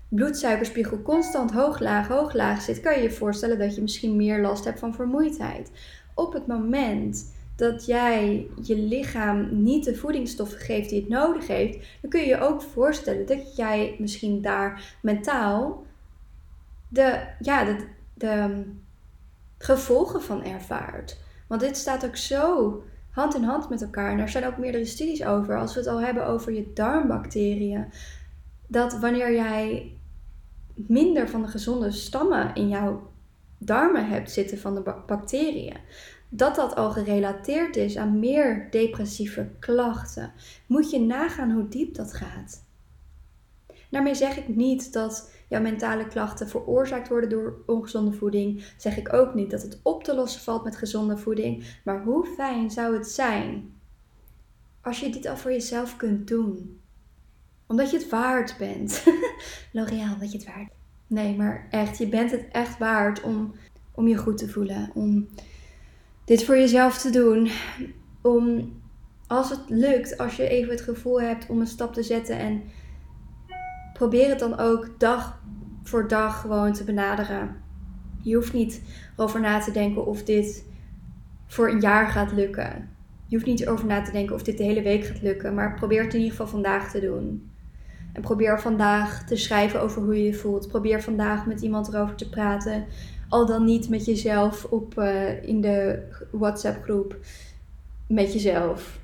bloedsuikerspiegel 0.07 1.01
constant 1.01 1.51
hoog, 1.51 1.79
laag, 1.79 2.07
hoog, 2.07 2.33
laag 2.33 2.61
zit, 2.61 2.79
kan 2.79 2.95
je 2.95 3.01
je 3.01 3.11
voorstellen 3.11 3.59
dat 3.59 3.75
je 3.75 3.81
misschien 3.81 4.15
meer 4.15 4.41
last 4.41 4.65
hebt 4.65 4.79
van 4.79 4.93
vermoeidheid. 4.93 5.71
Op 6.13 6.33
het 6.33 6.47
moment 6.47 7.33
dat 7.55 7.85
jij 7.85 8.47
je 8.61 8.77
lichaam 8.77 9.63
niet 9.63 9.85
de 9.85 9.95
voedingsstoffen 9.95 10.59
geeft 10.59 10.89
die 10.89 10.99
het 10.99 11.09
nodig 11.09 11.47
heeft, 11.47 11.77
dan 12.01 12.09
kun 12.09 12.19
je 12.19 12.27
je 12.27 12.39
ook 12.39 12.61
voorstellen 12.61 13.25
dat 13.25 13.55
jij 13.55 13.95
misschien 13.99 14.41
daar 14.41 14.97
mentaal 15.01 15.85
de, 16.87 17.19
ja, 17.39 17.63
de, 17.63 17.97
de 18.19 18.63
gevolgen 19.57 20.21
van 20.21 20.43
ervaart. 20.43 21.17
Want 21.47 21.61
dit 21.61 21.77
staat 21.77 22.05
ook 22.05 22.15
zo 22.15 22.83
hand 23.09 23.35
in 23.35 23.43
hand 23.43 23.69
met 23.69 23.81
elkaar. 23.81 24.11
En 24.11 24.19
er 24.19 24.29
zijn 24.29 24.45
ook 24.45 24.57
meerdere 24.57 24.85
studies 24.85 25.25
over. 25.25 25.57
Als 25.57 25.73
we 25.73 25.79
het 25.79 25.89
al 25.89 26.01
hebben 26.01 26.25
over 26.25 26.53
je 26.53 26.73
darmbacteriën. 26.73 27.85
Dat 28.67 28.99
wanneer 28.99 29.33
jij 29.33 29.93
minder 30.75 31.29
van 31.29 31.41
de 31.41 31.47
gezonde 31.47 31.91
stammen 31.91 32.55
in 32.55 32.69
jouw 32.69 33.11
darmen 33.57 34.07
hebt 34.09 34.31
zitten 34.31 34.59
van 34.59 34.75
de 34.75 34.93
bacteriën, 35.05 35.77
dat 36.29 36.55
dat 36.55 36.75
al 36.75 36.91
gerelateerd 36.91 37.75
is 37.75 37.97
aan 37.97 38.19
meer 38.19 38.67
depressieve 38.71 39.49
klachten. 39.59 40.31
Moet 40.65 40.89
je 40.91 40.99
nagaan 40.99 41.51
hoe 41.51 41.67
diep 41.67 41.95
dat 41.95 42.13
gaat. 42.13 42.63
Daarmee 43.89 44.15
zeg 44.15 44.37
ik 44.37 44.55
niet 44.55 44.93
dat 44.93 45.31
jouw 45.49 45.61
mentale 45.61 46.07
klachten 46.07 46.47
veroorzaakt 46.47 47.09
worden 47.09 47.29
door 47.29 47.63
ongezonde 47.65 48.11
voeding, 48.11 48.73
zeg 48.77 48.97
ik 48.97 49.13
ook 49.13 49.33
niet 49.33 49.51
dat 49.51 49.61
het 49.61 49.79
op 49.83 50.03
te 50.03 50.15
lossen 50.15 50.41
valt 50.41 50.63
met 50.63 50.75
gezonde 50.75 51.17
voeding. 51.17 51.79
Maar 51.83 52.03
hoe 52.03 52.25
fijn 52.25 52.71
zou 52.71 52.93
het 52.97 53.07
zijn 53.07 53.73
als 54.81 54.99
je 54.99 55.09
dit 55.09 55.27
al 55.27 55.37
voor 55.37 55.51
jezelf 55.51 55.97
kunt 55.97 56.27
doen? 56.27 56.81
Omdat 57.67 57.91
je 57.91 57.97
het 57.97 58.09
waard 58.09 58.55
bent. 58.57 59.03
L'Oréal, 59.73 60.17
dat 60.19 60.31
je 60.31 60.37
het 60.37 60.47
waard 60.47 60.77
Nee, 61.09 61.35
maar 61.35 61.67
echt, 61.69 61.97
je 61.97 62.07
bent 62.07 62.31
het 62.31 62.47
echt 62.51 62.77
waard 62.77 63.21
om, 63.21 63.53
om 63.91 64.07
je 64.07 64.17
goed 64.17 64.37
te 64.37 64.49
voelen. 64.49 64.91
Om 64.93 65.29
dit 66.25 66.43
voor 66.43 66.57
jezelf 66.57 66.97
te 66.97 67.09
doen. 67.09 67.49
Om, 68.21 68.73
als 69.27 69.49
het 69.49 69.61
lukt, 69.67 70.17
als 70.17 70.35
je 70.35 70.47
even 70.47 70.71
het 70.71 70.81
gevoel 70.81 71.21
hebt 71.21 71.47
om 71.47 71.59
een 71.59 71.67
stap 71.67 71.93
te 71.93 72.03
zetten 72.03 72.37
en 72.37 72.61
probeer 73.93 74.29
het 74.29 74.39
dan 74.39 74.59
ook 74.59 74.99
dag 74.99 75.38
voor 75.89 76.07
dag 76.07 76.41
gewoon 76.41 76.73
te 76.73 76.83
benaderen. 76.83 77.55
Je 78.21 78.35
hoeft 78.35 78.53
niet 78.53 78.81
over 79.15 79.39
na 79.39 79.59
te 79.59 79.71
denken 79.71 80.05
of 80.05 80.23
dit 80.23 80.65
voor 81.47 81.69
een 81.69 81.79
jaar 81.79 82.07
gaat 82.07 82.31
lukken. 82.31 82.89
Je 83.25 83.35
hoeft 83.35 83.47
niet 83.47 83.67
over 83.67 83.85
na 83.85 84.01
te 84.01 84.11
denken 84.11 84.35
of 84.35 84.43
dit 84.43 84.57
de 84.57 84.63
hele 84.63 84.81
week 84.81 85.05
gaat 85.05 85.21
lukken, 85.21 85.53
maar 85.53 85.73
probeer 85.73 86.03
het 86.03 86.13
in 86.13 86.19
ieder 86.19 86.35
geval 86.35 86.51
vandaag 86.51 86.91
te 86.91 86.99
doen. 86.99 87.49
En 88.13 88.21
probeer 88.21 88.61
vandaag 88.61 89.25
te 89.25 89.35
schrijven 89.35 89.81
over 89.81 90.01
hoe 90.01 90.17
je 90.17 90.23
je 90.23 90.33
voelt. 90.33 90.67
Probeer 90.67 91.01
vandaag 91.01 91.45
met 91.45 91.61
iemand 91.61 91.87
erover 91.87 92.15
te 92.15 92.29
praten. 92.29 92.85
Al 93.29 93.45
dan 93.45 93.65
niet 93.65 93.89
met 93.89 94.05
jezelf 94.05 94.63
op, 94.63 94.97
uh, 94.97 95.43
in 95.43 95.61
de 95.61 96.03
WhatsApp 96.31 96.83
groep. 96.83 97.17
Met 98.07 98.33
jezelf 98.33 98.99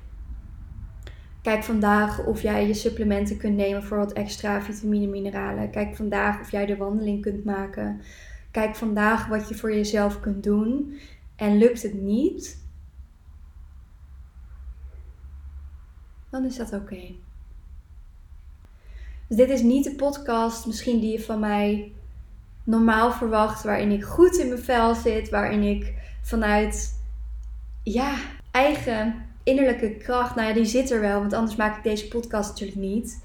Kijk 1.46 1.64
vandaag 1.64 2.24
of 2.24 2.42
jij 2.42 2.66
je 2.66 2.74
supplementen 2.74 3.36
kunt 3.36 3.56
nemen 3.56 3.82
voor 3.82 3.96
wat 3.98 4.12
extra 4.12 4.62
vitamine 4.62 5.06
mineralen. 5.06 5.70
Kijk 5.70 5.96
vandaag 5.96 6.40
of 6.40 6.50
jij 6.50 6.66
de 6.66 6.76
wandeling 6.76 7.22
kunt 7.22 7.44
maken. 7.44 8.00
Kijk 8.50 8.76
vandaag 8.76 9.26
wat 9.26 9.48
je 9.48 9.54
voor 9.54 9.74
jezelf 9.74 10.20
kunt 10.20 10.42
doen. 10.42 10.98
En 11.36 11.58
lukt 11.58 11.82
het 11.82 11.94
niet, 11.94 12.58
dan 16.30 16.44
is 16.44 16.56
dat 16.56 16.72
oké. 16.72 17.14
Dus 19.28 19.36
dit 19.36 19.48
is 19.48 19.62
niet 19.62 19.84
de 19.84 19.94
podcast 19.94 20.66
misschien 20.66 21.00
die 21.00 21.12
je 21.12 21.20
van 21.20 21.40
mij 21.40 21.92
normaal 22.64 23.12
verwacht, 23.12 23.62
waarin 23.62 23.90
ik 23.90 24.04
goed 24.04 24.36
in 24.36 24.48
mijn 24.48 24.62
vel 24.62 24.94
zit, 24.94 25.28
waarin 25.28 25.62
ik 25.62 25.94
vanuit 26.22 27.02
ja, 27.82 28.16
eigen 28.50 29.25
innerlijke 29.46 29.96
kracht, 29.96 30.34
nou 30.34 30.48
ja, 30.48 30.54
die 30.54 30.64
zit 30.64 30.90
er 30.90 31.00
wel, 31.00 31.20
want 31.20 31.32
anders 31.32 31.56
maak 31.56 31.76
ik 31.76 31.82
deze 31.82 32.08
podcast 32.08 32.48
natuurlijk 32.48 32.78
niet. 32.78 33.24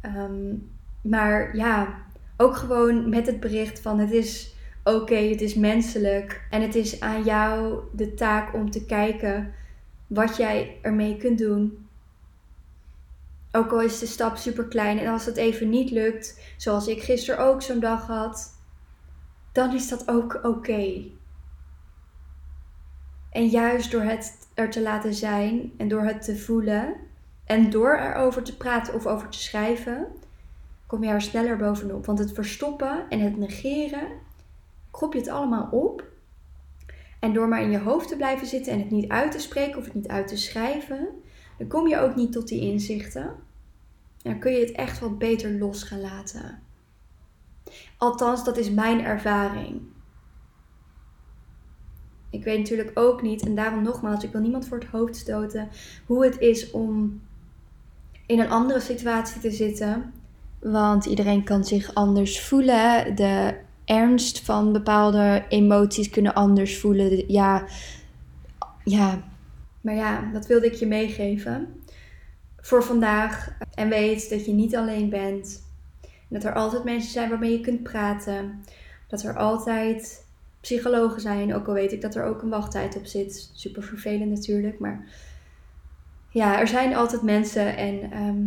Ehm, 0.00 0.54
maar 1.00 1.56
ja, 1.56 2.02
ook 2.36 2.56
gewoon 2.56 3.08
met 3.08 3.26
het 3.26 3.40
bericht 3.40 3.80
van 3.80 3.98
het 3.98 4.10
is 4.10 4.54
oké, 4.84 5.14
het 5.14 5.40
is 5.40 5.54
menselijk 5.54 6.46
en 6.50 6.62
het 6.62 6.74
is 6.74 7.00
aan 7.00 7.22
jou 7.22 7.82
de 7.92 8.14
taak 8.14 8.54
om 8.54 8.70
te 8.70 8.84
kijken 8.84 9.54
wat 10.06 10.36
jij 10.36 10.78
ermee 10.82 11.16
kunt 11.16 11.38
doen. 11.38 11.88
Ook 13.52 13.72
al 13.72 13.80
is 13.80 13.98
de 13.98 14.06
stap 14.06 14.36
super 14.36 14.64
klein 14.64 14.98
en 14.98 15.12
als 15.12 15.26
het 15.26 15.36
even 15.36 15.68
niet 15.68 15.90
lukt, 15.90 16.54
zoals 16.56 16.86
ik 16.86 17.02
gisteren 17.02 17.44
ook 17.44 17.62
zo'n 17.62 17.80
dag 17.80 18.06
had, 18.06 18.58
dan 19.52 19.74
is 19.74 19.88
dat 19.88 20.08
ook 20.08 20.40
oké. 20.42 21.04
En 23.30 23.46
juist 23.46 23.90
door 23.90 24.02
het 24.02 24.39
er 24.60 24.70
te 24.70 24.82
laten 24.82 25.14
zijn 25.14 25.72
en 25.76 25.88
door 25.88 26.02
het 26.02 26.22
te 26.22 26.36
voelen 26.36 26.94
en 27.44 27.70
door 27.70 27.96
erover 27.96 28.42
te 28.42 28.56
praten 28.56 28.94
of 28.94 29.06
over 29.06 29.28
te 29.28 29.38
schrijven, 29.38 30.06
kom 30.86 31.04
je 31.04 31.10
er 31.10 31.22
sneller 31.22 31.56
bovenop. 31.56 32.06
Want 32.06 32.18
het 32.18 32.32
verstoppen 32.32 33.08
en 33.08 33.20
het 33.20 33.36
negeren, 33.36 34.08
krop 34.90 35.12
je 35.12 35.18
het 35.18 35.28
allemaal 35.28 35.68
op. 35.70 36.04
En 37.20 37.32
door 37.32 37.48
maar 37.48 37.62
in 37.62 37.70
je 37.70 37.78
hoofd 37.78 38.08
te 38.08 38.16
blijven 38.16 38.46
zitten 38.46 38.72
en 38.72 38.78
het 38.78 38.90
niet 38.90 39.08
uit 39.08 39.32
te 39.32 39.38
spreken 39.38 39.78
of 39.78 39.84
het 39.84 39.94
niet 39.94 40.08
uit 40.08 40.28
te 40.28 40.36
schrijven, 40.36 41.08
dan 41.58 41.68
kom 41.68 41.88
je 41.88 41.98
ook 41.98 42.14
niet 42.14 42.32
tot 42.32 42.48
die 42.48 42.60
inzichten. 42.60 43.34
Dan 44.22 44.38
kun 44.38 44.52
je 44.52 44.60
het 44.60 44.72
echt 44.72 44.98
wat 44.98 45.18
beter 45.18 45.58
los 45.58 45.82
gaan 45.82 46.00
laten. 46.00 46.62
Althans, 47.96 48.44
dat 48.44 48.56
is 48.56 48.70
mijn 48.70 49.04
ervaring. 49.04 49.80
Ik 52.30 52.44
weet 52.44 52.58
natuurlijk 52.58 52.90
ook 52.94 53.22
niet, 53.22 53.42
en 53.42 53.54
daarom 53.54 53.82
nogmaals, 53.82 54.24
ik 54.24 54.32
wil 54.32 54.40
niemand 54.40 54.68
voor 54.68 54.78
het 54.78 54.88
hoofd 54.88 55.16
stoten, 55.16 55.68
hoe 56.06 56.24
het 56.24 56.38
is 56.38 56.70
om 56.70 57.20
in 58.26 58.40
een 58.40 58.50
andere 58.50 58.80
situatie 58.80 59.40
te 59.40 59.50
zitten. 59.50 60.12
Want 60.58 61.04
iedereen 61.04 61.44
kan 61.44 61.64
zich 61.64 61.94
anders 61.94 62.40
voelen. 62.40 63.16
De 63.16 63.54
ernst 63.84 64.40
van 64.40 64.72
bepaalde 64.72 65.44
emoties 65.48 66.10
kunnen 66.10 66.34
anders 66.34 66.78
voelen. 66.78 67.32
Ja, 67.32 67.64
ja. 68.84 69.22
Maar 69.80 69.94
ja, 69.94 70.30
dat 70.32 70.46
wilde 70.46 70.66
ik 70.66 70.74
je 70.74 70.86
meegeven 70.86 71.82
voor 72.60 72.82
vandaag. 72.84 73.52
En 73.74 73.88
weet 73.88 74.30
dat 74.30 74.44
je 74.44 74.52
niet 74.52 74.76
alleen 74.76 75.08
bent. 75.08 75.62
Dat 76.28 76.44
er 76.44 76.54
altijd 76.54 76.84
mensen 76.84 77.12
zijn 77.12 77.28
waarmee 77.28 77.52
je 77.52 77.60
kunt 77.60 77.82
praten. 77.82 78.64
Dat 79.08 79.22
er 79.22 79.36
altijd 79.36 80.26
psychologen 80.60 81.20
zijn. 81.20 81.54
Ook 81.54 81.66
al 81.66 81.74
weet 81.74 81.92
ik 81.92 82.00
dat 82.00 82.14
er 82.14 82.24
ook 82.24 82.42
een 82.42 82.48
wachttijd 82.48 82.96
op 82.96 83.06
zit. 83.06 83.50
Super 83.54 83.82
vervelend 83.82 84.30
natuurlijk. 84.30 84.78
Maar 84.78 85.06
ja, 86.30 86.60
er 86.60 86.68
zijn 86.68 86.94
altijd 86.94 87.22
mensen. 87.22 87.76
En 87.76 88.10
ehm, 88.10 88.46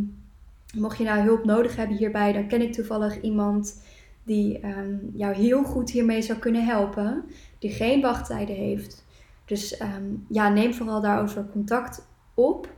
mocht 0.82 0.97
je 0.97 1.04
nou 1.04 1.19
hulp 1.19 1.45
nodig 1.45 1.76
hebben 1.76 1.97
hierbij, 1.97 2.34
dan 2.34 2.47
ken 2.47 2.62
ik 2.62 2.73
toevallig 2.73 3.21
iemand 3.21 3.84
die 4.23 4.60
ehm, 4.60 4.95
jou 5.13 5.36
heel 5.36 5.63
goed 5.63 5.91
hiermee 5.91 6.21
zou 6.21 6.39
kunnen 6.39 6.65
helpen. 6.65 7.23
Die 7.60 7.71
geen 7.71 8.02
wachttijden 8.02 8.56
heeft. 8.56 9.06
Dus 9.45 9.78
ehm, 9.78 10.15
ja, 10.30 10.49
neem 10.49 10.73
vooral 10.73 11.02
daarover 11.02 11.45
contact 11.52 12.08
op. 12.34 12.71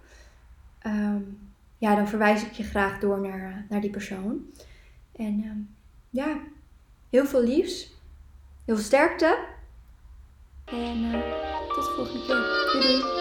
ja, 1.78 1.96
dan 1.96 2.08
verwijs 2.08 2.44
ik 2.44 2.52
je 2.52 2.64
graag 2.64 3.00
door 3.00 3.22
naar, 3.22 3.66
naar 3.70 3.82
die 3.82 3.90
persoon. 3.90 4.46
En 5.16 5.68
ja, 6.10 6.38
heel 7.10 7.26
veel 7.26 7.44
liefs. 7.44 7.95
Heel 8.66 8.76
veel 8.76 8.86
sterkte. 8.86 9.38
En 10.66 11.04
uh, 11.04 11.12
tot 11.68 11.86
de 11.86 11.92
volgende 11.96 12.26
keer. 12.26 12.82
Doei 12.82 13.02
doei. 13.02 13.15